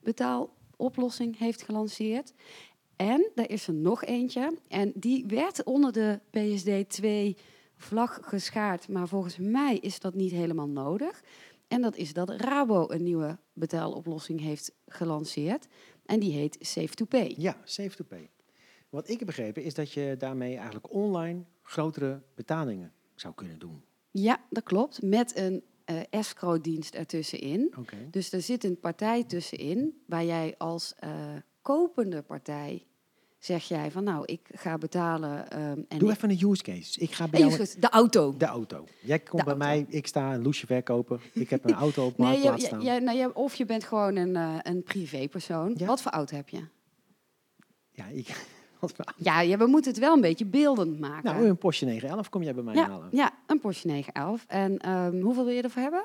betaaloplossing 0.00 1.38
heeft 1.38 1.62
gelanceerd. 1.62 2.32
En 2.96 3.30
er 3.34 3.50
is 3.50 3.66
er 3.66 3.74
nog 3.74 4.04
eentje, 4.04 4.58
en 4.68 4.92
die 4.94 5.26
werd 5.26 5.64
onder 5.64 5.92
de 5.92 6.20
PSD2 6.30 7.36
vlag 7.76 8.18
geschaard, 8.22 8.88
maar 8.88 9.08
volgens 9.08 9.36
mij 9.38 9.76
is 9.78 10.00
dat 10.00 10.14
niet 10.14 10.30
helemaal 10.30 10.68
nodig. 10.68 11.22
En 11.72 11.82
dat 11.82 11.96
is 11.96 12.12
dat 12.12 12.30
Rabo 12.30 12.90
een 12.90 13.02
nieuwe 13.02 13.38
betaaloplossing 13.52 14.40
heeft 14.40 14.72
gelanceerd. 14.86 15.66
En 16.06 16.20
die 16.20 16.32
heet 16.32 16.56
Safe 16.60 16.94
to 16.94 17.04
Pay. 17.04 17.34
Ja, 17.38 17.56
Safe 17.64 17.96
to 17.96 18.04
Pay. 18.04 18.30
Wat 18.88 19.08
ik 19.08 19.18
heb 19.18 19.26
begrepen 19.26 19.62
is 19.62 19.74
dat 19.74 19.92
je 19.92 20.14
daarmee 20.18 20.54
eigenlijk 20.56 20.92
online 20.92 21.44
grotere 21.62 22.22
betalingen 22.34 22.92
zou 23.14 23.34
kunnen 23.34 23.58
doen. 23.58 23.82
Ja, 24.10 24.40
dat 24.50 24.62
klopt. 24.62 25.02
Met 25.02 25.36
een 25.36 25.62
eh 25.84 26.00
escrow-dienst 26.10 26.94
ertussenin. 26.94 27.74
Dus 28.10 28.32
er 28.32 28.42
zit 28.42 28.64
een 28.64 28.80
partij 28.80 29.24
tussenin 29.24 30.02
waar 30.06 30.24
jij 30.24 30.54
als 30.58 30.94
eh, 30.98 31.10
kopende 31.62 32.22
partij 32.22 32.86
zeg 33.44 33.64
jij 33.68 33.90
van 33.90 34.04
nou, 34.04 34.22
ik 34.26 34.48
ga 34.54 34.78
betalen. 34.78 35.50
ehm, 35.50 35.80
en 35.88 35.98
Doe 35.98 36.10
even 36.10 36.30
een 36.30 36.50
use 36.50 36.62
case. 36.62 37.00
Ik 37.00 37.12
ga 37.12 37.28
bij 37.28 37.40
jou 37.40 37.66
de 37.78 37.88
auto. 37.88 38.34
de 38.36 38.44
auto. 38.46 38.84
Jij 39.00 39.18
komt 39.18 39.44
bij 39.44 39.52
auto. 39.54 39.66
mij, 39.68 39.86
ik 39.88 40.06
sta 40.06 40.34
een 40.34 40.42
loesje 40.42 40.66
verkoper. 40.66 41.20
Ik 41.32 41.50
heb 41.50 41.64
een 41.64 41.74
auto 41.84 42.06
op 42.06 42.18
Nee, 42.18 42.40
staan. 42.56 42.80
je, 42.80 43.00
nou, 43.00 43.30
of 43.34 43.54
je 43.54 43.64
bent 43.64 43.84
gewoon 43.84 44.16
een, 44.16 44.36
eh, 44.36 44.54
een 44.62 44.82
privépersoon. 44.82 45.74
Ja. 45.76 45.86
Wat 45.86 46.02
voor 46.02 46.12
auto 46.12 46.36
heb 46.36 46.48
je? 46.48 46.64
Ja, 47.90 48.06
ik, 48.06 48.26
Wat 48.80 48.92
voor 48.92 49.04
auto? 49.04 49.22
Ja, 49.24 49.40
ja, 49.40 49.56
we 49.56 49.66
moeten 49.66 49.90
het 49.90 50.00
wel 50.00 50.14
een 50.14 50.20
beetje 50.20 50.46
beeldend 50.46 51.00
maken. 51.00 51.24
Nou, 51.34 51.46
een 51.48 51.58
Porsche 51.58 51.84
911 51.84 52.28
kom 52.28 52.42
jij 52.42 52.54
bij 52.54 52.62
mij 52.62 52.74
ja, 52.74 52.88
halen. 52.88 53.08
ja, 53.12 53.30
een 53.46 53.60
Porsche 53.60 53.86
911. 53.86 54.44
En 54.48 54.78
ehm, 54.78 55.20
hoeveel 55.20 55.44
wil 55.44 55.54
je 55.54 55.62
ervoor 55.62 55.82
hebben? 55.82 56.04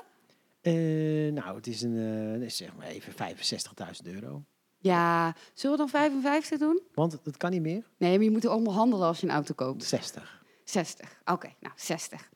Eh, 0.60 1.32
nou, 1.32 1.56
het 1.56 1.66
is 1.66 1.82
een, 1.82 2.40
eh, 2.42 2.48
zeg 2.48 2.76
maar 2.76 2.86
even 2.86 3.12
65.000 3.12 4.06
euro. 4.14 4.42
Ja, 4.80 5.34
zullen 5.54 5.76
we 5.76 5.82
dan 5.82 5.88
55 5.88 6.58
doen? 6.58 6.80
Want 6.94 7.12
het, 7.12 7.24
het 7.24 7.36
kan 7.36 7.50
niet 7.50 7.62
meer. 7.62 7.84
Nee, 7.96 8.14
maar 8.14 8.24
je 8.24 8.30
moet 8.30 8.46
onderhandelen 8.46 9.06
als 9.06 9.20
je 9.20 9.26
een 9.26 9.32
auto 9.32 9.54
koopt. 9.54 9.84
60. 9.84 10.42
60. 10.64 11.20
Oké, 11.24 11.48
nou 11.60 11.74
60. 11.76 12.30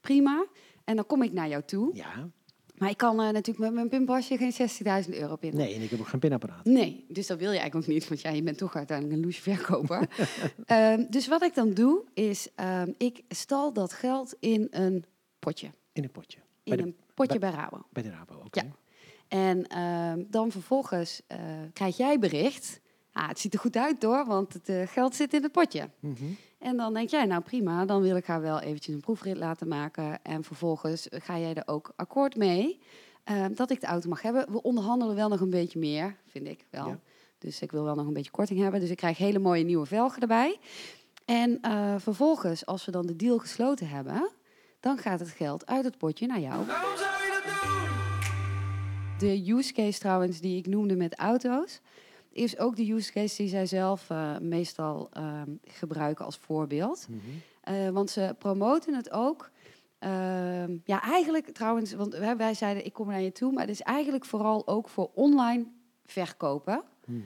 Prima. 0.00 0.46
En 0.84 0.96
dan 0.96 1.06
kom 1.06 1.22
ik 1.22 1.32
naar 1.32 1.48
jou 1.48 1.62
toe. 1.64 1.90
Ja. 1.96 2.28
Maar 2.74 2.90
ik 2.90 2.96
kan 2.96 3.20
eh, 3.20 3.30
natuurlijk 3.30 3.58
met 3.58 3.72
mijn 3.74 3.88
pinpasje 3.88 4.36
geen 4.36 5.04
60.000 5.04 5.10
euro 5.14 5.36
pinnen. 5.36 5.60
Nee, 5.60 5.74
en 5.74 5.82
ik 5.82 5.90
heb 5.90 6.00
ook 6.00 6.08
geen 6.08 6.20
pinapparaat. 6.20 6.64
Nee, 6.64 7.04
dus 7.08 7.26
dat 7.26 7.38
wil 7.38 7.52
je 7.52 7.58
eigenlijk 7.58 7.88
ook 7.88 7.94
niet, 7.94 8.08
want 8.08 8.20
ja, 8.20 8.30
je 8.30 8.42
bent 8.42 8.58
toch 8.58 8.76
uiteindelijk 8.76 9.18
een 9.18 9.24
loesje 9.24 9.42
verkoper. 9.42 10.08
Ehm, 10.66 11.04
dus 11.10 11.28
wat 11.28 11.42
ik 11.42 11.54
dan 11.54 11.74
doe, 11.74 12.04
is 12.14 12.48
ehm, 12.54 12.92
ik 12.98 13.22
stal 13.28 13.72
dat 13.72 13.92
geld 13.92 14.36
in 14.40 14.66
een 14.70 15.04
potje. 15.38 15.70
In 15.92 16.02
een 16.02 16.10
potje. 16.10 16.38
In 16.38 16.44
Bij 16.64 16.76
de, 16.76 16.82
een 16.82 16.96
potje 17.14 17.38
bij 17.38 17.50
Rabo. 17.50 17.86
bij 17.92 18.02
de 18.02 18.10
Rabo, 18.10 18.34
oké. 18.44 18.60
Ja. 18.60 18.66
En 19.28 19.66
ehm, 19.66 20.22
dan 20.28 20.50
vervolgens 20.50 21.22
eh, 21.26 21.38
krijg 21.72 21.96
jij 21.96 22.18
bericht. 22.18 22.80
Ah, 23.12 23.28
het 23.28 23.38
ziet 23.38 23.54
er 23.54 23.60
goed 23.60 23.76
uit 23.76 24.02
hoor, 24.02 24.24
want 24.26 24.52
het 24.52 24.68
eh, 24.68 24.86
geld 24.86 25.14
zit 25.14 25.34
in 25.34 25.42
het 25.42 25.52
potje. 25.52 25.88
Mhm. 26.00 26.24
En 26.58 26.76
dan 26.76 26.94
denk 26.94 27.08
jij, 27.08 27.24
nou 27.24 27.42
prima, 27.42 27.84
dan 27.84 28.02
wil 28.02 28.16
ik 28.16 28.26
haar 28.26 28.40
wel 28.40 28.60
eventjes 28.60 28.94
een 28.94 29.00
proefrit 29.00 29.36
laten 29.36 29.68
maken. 29.68 30.22
En 30.22 30.44
vervolgens 30.44 31.06
ga 31.10 31.38
jij 31.38 31.54
er 31.54 31.62
ook 31.66 31.92
akkoord 31.96 32.36
mee 32.36 32.80
eh, 33.24 33.44
dat 33.54 33.70
ik 33.70 33.80
de 33.80 33.86
auto 33.86 34.08
mag 34.08 34.22
hebben. 34.22 34.52
We 34.52 34.62
onderhandelen 34.62 35.14
wel 35.14 35.28
nog 35.28 35.40
een 35.40 35.50
beetje 35.50 35.78
meer, 35.78 36.16
vind 36.26 36.46
ik 36.46 36.64
wel. 36.70 36.86
Ja. 36.86 36.98
Dus 37.38 37.60
ik 37.60 37.70
wil 37.70 37.84
wel 37.84 37.94
nog 37.94 38.06
een 38.06 38.12
beetje 38.12 38.30
korting 38.30 38.60
hebben. 38.60 38.80
Dus 38.80 38.90
ik 38.90 38.96
krijg 38.96 39.18
hele 39.18 39.38
mooie 39.38 39.64
nieuwe 39.64 39.86
velgen 39.86 40.20
erbij. 40.22 40.58
En 41.24 41.60
eh, 41.60 41.94
vervolgens, 41.98 42.66
als 42.66 42.84
we 42.84 42.90
dan 42.90 43.06
de 43.06 43.16
deal 43.16 43.38
gesloten 43.38 43.88
hebben, 43.88 44.30
dan 44.80 44.98
gaat 44.98 45.20
het 45.20 45.28
geld 45.28 45.66
uit 45.66 45.84
het 45.84 45.98
potje 45.98 46.26
naar 46.26 46.40
jou. 46.40 46.64
De 49.18 49.50
use 49.52 49.72
case 49.72 49.98
trouwens 49.98 50.40
die 50.40 50.56
ik 50.58 50.66
noemde 50.66 50.96
met 50.96 51.14
auto's, 51.18 51.80
is 52.30 52.58
ook 52.58 52.76
de 52.76 52.92
use 52.92 53.12
case 53.12 53.36
die 53.36 53.48
zij 53.48 53.66
zelf 53.66 54.10
eh, 54.10 54.38
meestal 54.38 55.08
ehm, 55.12 55.50
gebruiken 55.64 56.24
als 56.24 56.36
voorbeeld. 56.36 57.06
Mhm. 57.08 57.18
Eh, 57.60 57.88
want 57.88 58.10
ze 58.10 58.34
promoten 58.38 58.94
het 58.94 59.10
ook. 59.10 59.50
ehm, 59.98 60.76
ja, 60.84 61.02
eigenlijk 61.02 61.46
trouwens, 61.50 61.92
want 61.92 62.14
wij, 62.14 62.36
wij 62.36 62.54
zeiden 62.54 62.84
ik 62.84 62.92
kom 62.92 63.06
naar 63.08 63.20
je 63.20 63.32
toe, 63.32 63.52
maar 63.52 63.60
het 63.62 63.70
is 63.70 63.80
eigenlijk 63.82 64.24
vooral 64.24 64.66
ook 64.66 64.88
voor 64.88 65.10
online 65.14 65.66
verkopen 66.04 66.82
Mhm. 67.06 67.22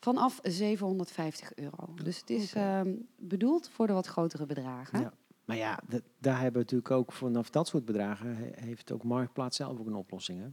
vanaf 0.00 0.38
750 0.42 1.54
euro. 1.54 1.94
Dus 2.02 2.20
het 2.20 2.30
is 2.30 2.52
ehm, 2.54 2.94
bedoeld 3.18 3.68
voor 3.68 3.86
de 3.86 3.92
wat 3.92 4.06
grotere 4.06 4.46
bedragen. 4.46 5.00
Ja. 5.00 5.12
Maar 5.44 5.56
ja, 5.56 5.78
daar 6.18 6.34
hebben 6.34 6.52
we 6.52 6.58
natuurlijk 6.58 6.90
ook 6.90 7.12
vanaf 7.12 7.50
dat 7.50 7.68
soort 7.68 7.84
bedragen 7.84 8.36
he- 8.36 8.50
heeft 8.54 8.92
ook 8.92 9.02
Marktplaats 9.02 9.56
zelf 9.56 9.78
ook 9.78 9.86
een 9.86 9.94
oplossing. 9.94 10.40
Hè? 10.40 10.46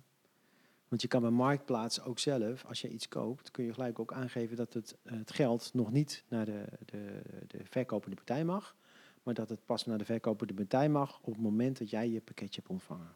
Want 0.93 1.05
je 1.05 1.11
kan 1.11 1.21
bij 1.21 1.31
Marktplaats 1.31 2.01
ook 2.01 2.19
zelf, 2.19 2.65
als 2.65 2.81
je 2.81 2.89
iets 2.89 3.07
koopt, 3.07 3.51
kun 3.51 3.63
je 3.65 3.73
gelijk 3.73 3.99
ook 3.99 4.13
aangeven 4.13 4.55
dat 4.55 4.73
het, 4.73 4.95
eh, 5.03 5.17
het 5.17 5.31
geld 5.31 5.69
nog 5.73 5.91
niet 5.91 6.23
naar 6.27 6.45
de, 6.45 6.65
de, 6.85 7.21
de 7.47 7.57
verkopende 7.63 8.15
partij 8.15 8.45
mag. 8.45 8.75
Maar 9.23 9.33
dat 9.33 9.49
het 9.49 9.65
pas 9.65 9.85
naar 9.85 9.97
de 9.97 10.05
verkopende 10.05 10.53
partij 10.53 10.89
mag 10.89 11.19
op 11.21 11.33
het 11.33 11.41
moment 11.41 11.79
dat 11.79 11.89
jij 11.89 12.09
je 12.09 12.21
pakketje 12.21 12.55
hebt 12.61 12.73
ontvangen. 12.73 13.15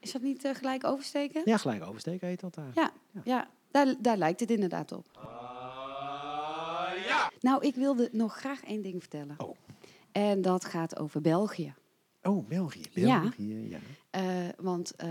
Is 0.00 0.12
dat 0.12 0.22
niet 0.22 0.44
eh, 0.44 0.54
gelijk 0.54 0.84
oversteken? 0.84 1.42
Ja, 1.44 1.56
gelijk 1.56 1.82
oversteken 1.82 2.28
heet 2.28 2.40
dat 2.40 2.54
daar. 2.54 2.72
Ja, 2.74 2.92
ja 3.24 3.50
daar, 3.70 3.94
daar 4.00 4.16
lijkt 4.16 4.40
het 4.40 4.50
inderdaad 4.50 4.92
op. 4.92 5.06
Nou, 7.40 7.66
ik 7.66 7.74
wilde 7.74 8.08
nog 8.12 8.36
graag 8.36 8.64
één 8.64 8.82
ding 8.82 9.00
vertellen. 9.00 9.40
Oh. 9.40 9.56
En 10.12 10.42
dat 10.42 10.64
gaat 10.64 10.98
over 10.98 11.20
België. 11.20 11.74
Oh, 12.22 12.48
België. 12.48 12.82
Ja. 12.92 13.20
België, 13.20 13.68
ja. 13.68 13.78
Eh, 14.10 14.48
want 14.56 14.94
eh, 14.94 15.08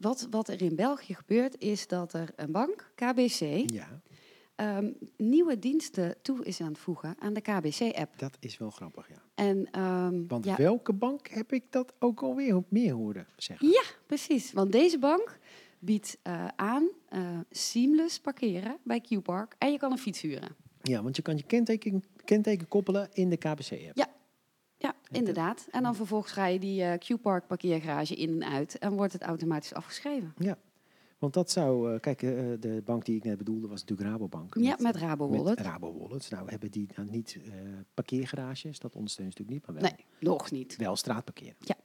wat, 0.00 0.26
wat 0.30 0.48
er 0.48 0.62
in 0.62 0.74
België 0.76 1.14
gebeurt, 1.14 1.58
is 1.58 1.86
dat 1.86 2.12
er 2.12 2.28
een 2.36 2.52
bank, 2.52 2.92
KBC, 2.94 3.70
Ja, 3.72 4.00
ehm, 4.54 4.90
nieuwe 5.16 5.58
diensten 5.58 6.14
toe 6.22 6.44
is 6.44 6.60
aan 6.60 6.68
het 6.68 6.78
voegen 6.78 7.14
aan 7.18 7.32
de 7.34 7.40
KBC-app. 7.40 8.18
dat 8.18 8.36
is 8.40 8.58
wel 8.58 8.70
grappig, 8.70 9.08
ja. 9.08 9.22
En 9.34 9.68
ehm, 9.70 10.26
Want 10.26 10.44
ja, 10.44 10.56
welke 10.56 10.92
bank 10.92 11.28
heb 11.28 11.52
ik 11.52 11.64
dat 11.70 11.92
ook 11.98 12.22
alweer 12.22 12.62
meer 12.68 12.92
horen 12.92 13.26
zeggen? 13.36 13.68
Ja, 13.68 13.82
precies. 14.06 14.52
Want 14.52 14.72
deze 14.72 14.98
bank 14.98 15.38
biedt 15.78 16.18
eh, 16.22 16.46
aan 16.56 16.88
eh, 17.08 17.38
seamless 17.50 18.20
parkeren 18.20 18.76
bij 18.82 19.00
Q-Park 19.00 19.54
en 19.58 19.72
je 19.72 19.78
kan 19.78 19.92
een 19.92 19.98
fiets 19.98 20.20
huren. 20.20 20.56
Ja, 20.82 21.02
want 21.02 21.16
je 21.16 21.22
kan 21.22 21.36
je 21.36 21.42
kenteken, 21.42 22.04
kenteken 22.24 22.68
koppelen 22.68 23.08
in 23.12 23.28
de 23.30 23.36
KBC-app. 23.36 23.96
Ja. 23.96 24.08
Ja, 24.80 24.94
inderdaad. 25.10 25.66
En 25.70 25.82
dan 25.82 25.94
vervolgens 25.94 26.32
ga 26.32 26.46
je 26.46 26.58
die 26.58 26.82
eh, 26.82 26.98
Q-Park 26.98 27.46
parkeergarage 27.46 28.14
in 28.14 28.42
en 28.42 28.50
uit 28.50 28.78
en 28.78 28.92
wordt 28.92 29.12
het 29.12 29.22
automatisch 29.22 29.74
afgeschreven. 29.74 30.34
Want 31.18 31.34
dat 31.34 31.50
zou, 31.50 31.92
eh, 31.94 32.00
kijk, 32.00 32.22
eh, 32.22 32.30
de 32.60 32.82
bank 32.84 33.04
die 33.04 33.16
ik 33.16 33.24
net 33.24 33.38
bedoelde 33.38 33.68
was 33.68 33.80
natuurlijk 33.80 34.08
Rabobank. 34.08 34.54
Ja, 34.58 34.76
met 34.78 34.96
Rabo 34.96 35.28
Wallet. 35.28 35.56
Met 35.58 35.66
Rabo 35.66 35.98
Wallet. 35.98 36.30
Nou, 36.30 36.50
hebben 36.50 36.70
die 36.70 36.88
nou 36.96 37.10
niet 37.10 37.38
parkeergarages, 37.94 38.78
dat 38.78 38.94
ondersteunen 38.94 39.32
ze 39.32 39.42
natuurlijk 39.42 39.66
niet, 39.66 39.66
maar 39.66 39.82
wel, 39.82 39.96
Nee, 39.96 40.28
nog 40.30 40.50
niet. 40.50 40.76
wel 40.76 40.96
straatparkeren. 40.96 41.54
Ja. 41.58 41.76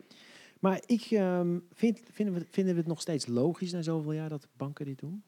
Maar 0.59 0.81
ik 0.85 1.01
ehm, 1.01 1.59
vind, 1.73 2.01
vinden, 2.11 2.33
we, 2.33 2.45
vinden 2.49 2.73
we 2.73 2.79
het 2.79 2.89
nog 2.89 3.01
steeds 3.01 3.27
logisch 3.27 3.71
na 3.71 3.81
zoveel 3.81 4.11
jaar 4.13 4.29
dat 4.29 4.47
banken 4.57 4.85
dit 4.85 4.99
doen? 4.99 5.23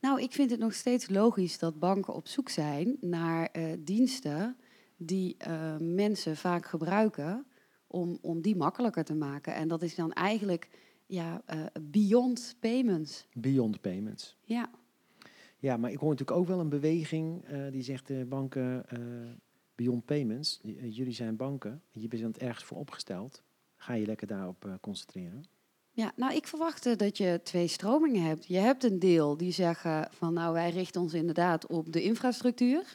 Nou, 0.00 0.22
ik 0.22 0.32
vind 0.32 0.50
het 0.50 0.60
nog 0.60 0.74
steeds 0.74 1.08
logisch 1.08 1.58
dat 1.58 1.78
banken 1.78 2.14
op 2.14 2.28
zoek 2.28 2.48
zijn 2.48 2.96
naar 3.00 3.50
diensten 3.78 4.56
die 4.98 5.34
eh, 5.38 5.76
mensen 5.76 6.36
vaak 6.36 6.66
gebruiken 6.66 7.46
om, 7.86 8.18
om 8.20 8.40
die 8.40 8.56
makkelijker 8.56 9.04
te 9.04 9.14
maken. 9.14 9.54
En 9.54 9.68
dat 9.68 9.82
is 9.82 9.94
dan 9.94 10.12
eigenlijk 10.12 10.68
ja, 11.06 11.42
eh, 11.46 11.64
beyond 11.80 12.56
payments. 12.60 13.26
Beyond 13.32 13.80
payments. 13.80 14.36
Ja. 14.42 14.70
Ja, 15.58 15.76
maar 15.76 15.90
ik 15.90 15.98
hoor 15.98 16.10
natuurlijk 16.10 16.38
ook 16.38 16.46
wel 16.46 16.60
een 16.60 16.68
beweging 16.68 17.44
eh, 17.44 17.70
die 17.70 17.82
zegt 17.82 18.06
de 18.06 18.26
banken 18.28 18.84
beyond 19.74 20.04
payments. 20.04 20.60
Jullie 20.88 21.12
zijn 21.12 21.36
banken, 21.36 21.82
je 21.90 22.08
bent 22.08 22.38
ergens 22.38 22.64
voor 22.64 22.78
opgesteld. 22.78 23.42
Ga 23.76 23.92
je 23.92 24.06
lekker 24.06 24.26
daarop 24.26 24.78
concentreren. 24.80 25.44
Ja, 25.90 26.12
nou, 26.16 26.34
ik 26.34 26.46
verwachtte 26.46 26.96
dat 26.96 27.16
je 27.16 27.40
twee 27.42 27.66
stromingen 27.66 28.22
hebt. 28.22 28.46
Je 28.46 28.56
hebt 28.56 28.84
een 28.84 28.98
deel 28.98 29.36
die 29.36 29.52
zeggen 29.52 30.08
van 30.10 30.32
nou, 30.32 30.52
wij 30.52 30.70
richten 30.70 31.00
ons 31.00 31.14
inderdaad 31.14 31.66
op 31.66 31.92
de 31.92 32.02
infrastructuur. 32.02 32.92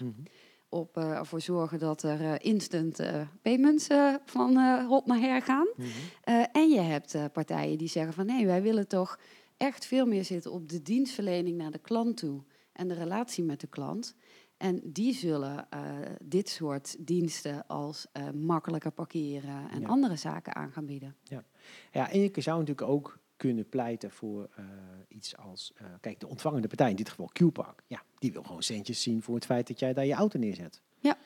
Op 0.74 0.98
eh, 0.98 1.12
ervoor 1.12 1.42
zorgen 1.42 1.80
dat 1.80 2.04
er 2.04 2.22
eh, 2.22 2.34
instant 2.38 3.00
eh, 3.00 3.22
payments 3.42 3.88
van 4.26 4.58
hot 4.88 5.06
naar 5.06 5.20
her 5.20 5.42
gaan. 5.42 5.68
Mhm. 5.76 5.88
En 6.52 6.70
je 6.70 6.80
hebt 6.80 7.18
partijen 7.34 7.78
die 7.78 7.88
zeggen 7.88 8.14
van 8.14 8.26
nee, 8.26 8.46
wij 8.46 8.62
willen 8.62 8.88
toch 8.88 9.20
echt 9.58 9.86
veel 9.86 10.06
meer 10.06 10.24
zitten 10.24 10.52
op 10.52 10.70
de 10.70 10.82
dienstverlening 10.82 11.58
naar 11.58 11.72
de 11.72 11.80
klant 11.80 12.18
toe 12.18 12.44
en 12.72 12.88
de 12.88 12.94
relatie 12.94 13.44
met 13.44 13.60
de 13.60 13.68
klant. 13.68 14.16
En 14.58 14.82
die 14.84 15.14
zullen 15.14 15.68
dit 16.24 16.50
soort 16.50 16.96
diensten 17.00 17.68
als 17.68 18.08
makkelijker 18.34 18.92
parkeren 18.92 19.70
en 19.72 19.82
Ja. 19.82 19.88
andere 19.88 20.16
zaken 20.16 20.56
aan 20.56 20.72
gaan 20.72 20.86
bieden. 20.86 21.16
Ja, 21.92 22.12
en 22.12 22.20
je 22.20 22.32
zou 22.36 22.60
natuurlijk 22.60 22.88
ook 22.88 23.20
kunnen 23.48 23.70
pleiten 23.70 24.12
voor 24.12 24.50
eh, 24.56 24.66
iets 25.08 25.38
als... 25.38 25.72
eh, 25.76 25.86
kijk, 26.02 26.20
de 26.20 26.28
ontvangende 26.28 26.68
partij, 26.68 26.90
in 26.90 26.96
dit 26.96 27.10
geval 27.10 27.30
Q-Park... 27.34 27.84
Ja, 27.88 28.04
die 28.20 28.32
wil 28.32 28.44
gewoon 28.44 28.64
centjes 28.64 29.02
zien 29.02 29.22
voor 29.22 29.36
het 29.36 29.46
feit 29.46 29.68
dat 29.68 29.80
jij 29.80 29.94
daar 29.94 30.06
je 30.06 30.14
auto 30.14 30.40
neerzet. 30.40 30.82
Ja. 31.00 31.18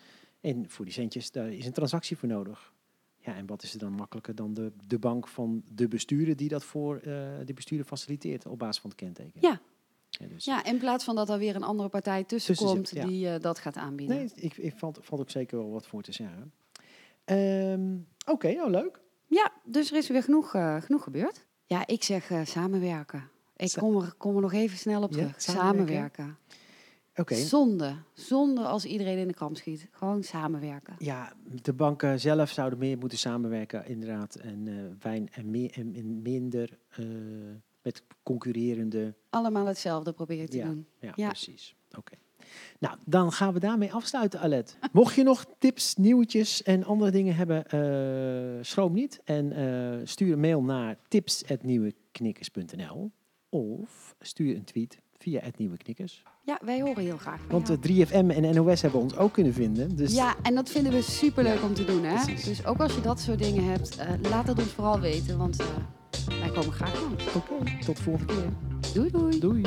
En 0.42 0.70
voor 0.70 0.86
die 0.86 0.94
centjes, 0.94 1.32
daar 1.32 1.52
is 1.52 1.66
een 1.66 1.72
transactie 1.72 2.18
voor 2.18 2.30
nodig. 2.30 2.74
Ja, 3.18 3.36
en 3.36 3.46
wat 3.46 3.64
is 3.64 3.74
er 3.74 3.80
dan 3.80 3.92
makkelijker 3.92 4.36
dan 4.36 4.54
de, 4.54 4.72
de 4.88 5.00
bank 5.00 5.28
van 5.28 5.64
de 5.72 5.88
bestuurder... 5.88 6.36
die 6.36 6.50
dat 6.50 6.64
voor 6.64 6.96
eh, 6.96 7.04
de 7.46 7.54
bestuurder 7.54 7.88
faciliteert 7.88 8.46
op 8.46 8.60
basis 8.60 8.82
van 8.82 8.90
het 8.90 9.00
kenteken? 9.00 9.42
Ja. 9.42 9.62
Ja, 10.10 10.28
dus, 10.28 10.46
Ja, 10.46 10.64
in 10.64 10.78
plaats 10.78 11.04
van 11.04 11.16
dat 11.16 11.30
er 11.30 11.38
weer 11.38 11.56
een 11.56 11.64
andere 11.64 11.90
partij 11.90 12.24
tussen 12.24 12.56
Tussen 12.56 12.76
komt 12.76 12.88
zit, 12.88 12.98
ja. 12.98 13.06
die 13.08 13.40
dat 13.40 13.60
gaat 13.60 13.76
aanbieden. 13.78 14.16
Nee, 14.18 14.32
ik, 14.36 14.58
ik 14.58 14.74
valt, 14.76 15.00
valt 15.02 15.22
ook 15.22 15.30
zeker 15.30 15.58
wel 15.58 15.72
wat 15.72 15.88
voor 15.88 16.02
te 16.02 16.12
zeggen. 16.12 16.54
Ehm, 17.24 17.96
Oké, 18.26 18.48
oh 18.48 18.70
leuk. 18.70 19.00
Ja, 19.26 19.52
dus 19.66 19.92
er 19.92 19.98
is 19.98 20.08
weer 20.08 20.24
genoeg, 20.24 20.50
genoeg 20.80 21.04
gebeurd. 21.04 21.46
Ja, 21.68 21.88
ik 21.88 22.04
zeg 22.04 22.30
eh, 22.32 22.46
samenwerken. 22.46 23.30
Ik 23.56 23.70
Sa- 23.70 23.80
kom 23.80 23.96
er, 24.02 24.14
kom 24.18 24.36
er 24.36 24.42
nog 24.42 24.54
even 24.54 24.78
snel 24.78 25.02
op 25.04 25.12
Ja, 25.12 25.18
terug. 25.18 25.42
samenwerken? 25.42 25.86
Samenwerken. 26.16 26.38
Oké. 27.16 27.36
Zonde. 27.36 27.96
Zonde 28.14 28.62
als 28.66 28.86
iedereen 28.86 29.18
in 29.18 29.28
de 29.28 29.34
kramp 29.34 29.58
schiet. 29.58 29.88
Gewoon 29.92 30.24
samenwerken. 30.24 30.96
Ja, 31.00 31.34
de 31.62 31.74
banken 31.74 32.20
zelf 32.20 32.50
zouden 32.50 32.80
meer 32.80 32.98
moeten 32.98 33.18
samenwerken, 33.18 33.88
inderdaad. 33.88 34.36
En, 34.36 34.68
eh 34.68 35.04
wijn 35.04 35.30
en, 35.32 35.52
meer, 35.52 35.72
en, 35.74 35.96
en 35.96 36.22
minder 36.22 36.78
eh, 36.90 37.06
met 37.82 38.04
concurrerende. 38.24 39.14
Allemaal 39.30 39.66
hetzelfde 39.66 40.14
proberen 40.14 40.50
te 40.50 40.58
Ja. 40.58 40.66
doen. 40.66 40.88
Ja, 41.00 41.12
Ja. 41.16 41.28
precies. 41.28 41.76
Oké. 41.98 42.14
Nou, 42.80 42.96
dan 43.06 43.32
gaan 43.32 43.54
we 43.54 43.60
daarmee 43.60 43.94
afsluiten, 43.94 44.40
Alet. 44.40 44.78
Mocht 44.92 45.16
je 45.16 45.24
nog 45.24 45.46
tips, 45.60 45.96
nieuwtjes 45.96 46.64
en 46.64 46.84
andere 46.84 47.12
dingen 47.12 47.36
hebben, 47.36 47.66
eh, 47.68 48.64
schroom 48.66 48.94
niet. 48.94 49.22
En 49.24 49.52
eh, 49.52 49.94
stuur 50.04 50.34
een 50.34 50.40
mail 50.40 50.62
naar 50.64 50.98
tips.nieuweknikkers.nl 51.08 53.12
of 53.50 54.16
stuur 54.20 54.56
een 54.56 54.64
tweet 54.64 54.98
via 55.18 55.40
het 55.44 55.58
Nieuwe 55.58 55.78
Knikkers. 55.78 56.24
Ja, 56.44 56.60
wij 56.66 56.82
horen 56.82 57.04
heel 57.04 57.18
graag 57.18 57.40
van 57.40 57.50
Want 57.50 57.68
jou. 57.68 57.80
eh, 57.80 57.86
3FM 57.86 58.30
en 58.30 58.56
NOS 58.56 58.82
hebben 58.82 59.00
ons 59.00 59.16
ook 59.18 59.34
kunnen 59.34 59.54
vinden. 59.54 59.96
Dus 59.96 60.16
Ja, 60.16 60.36
en 60.44 60.56
dat 60.56 60.70
vinden 60.70 60.92
we 60.92 61.02
superleuk 61.02 61.64
om 61.64 61.74
te 61.74 61.86
doen. 61.86 62.04
Hè? 62.04 62.14
Precies. 62.24 62.44
Dus 62.44 62.66
ook 62.66 62.80
als 62.80 62.96
je 62.96 63.02
dat 63.02 63.20
soort 63.20 63.40
dingen 63.40 63.64
hebt, 63.64 63.98
laat 64.30 64.48
het 64.48 64.60
ons 64.60 64.68
vooral 64.72 65.00
weten. 65.00 65.38
Want 65.38 65.56
wij 66.40 66.50
komen 66.54 66.74
graag 66.74 67.02
langs. 67.02 67.36
oké, 67.36 67.78
tot 67.86 67.98
de 67.98 68.04
volgende 68.04 68.34
keer. 68.34 68.50
Doei 68.94 69.12
doei. 69.12 69.40
Doei. 69.40 69.62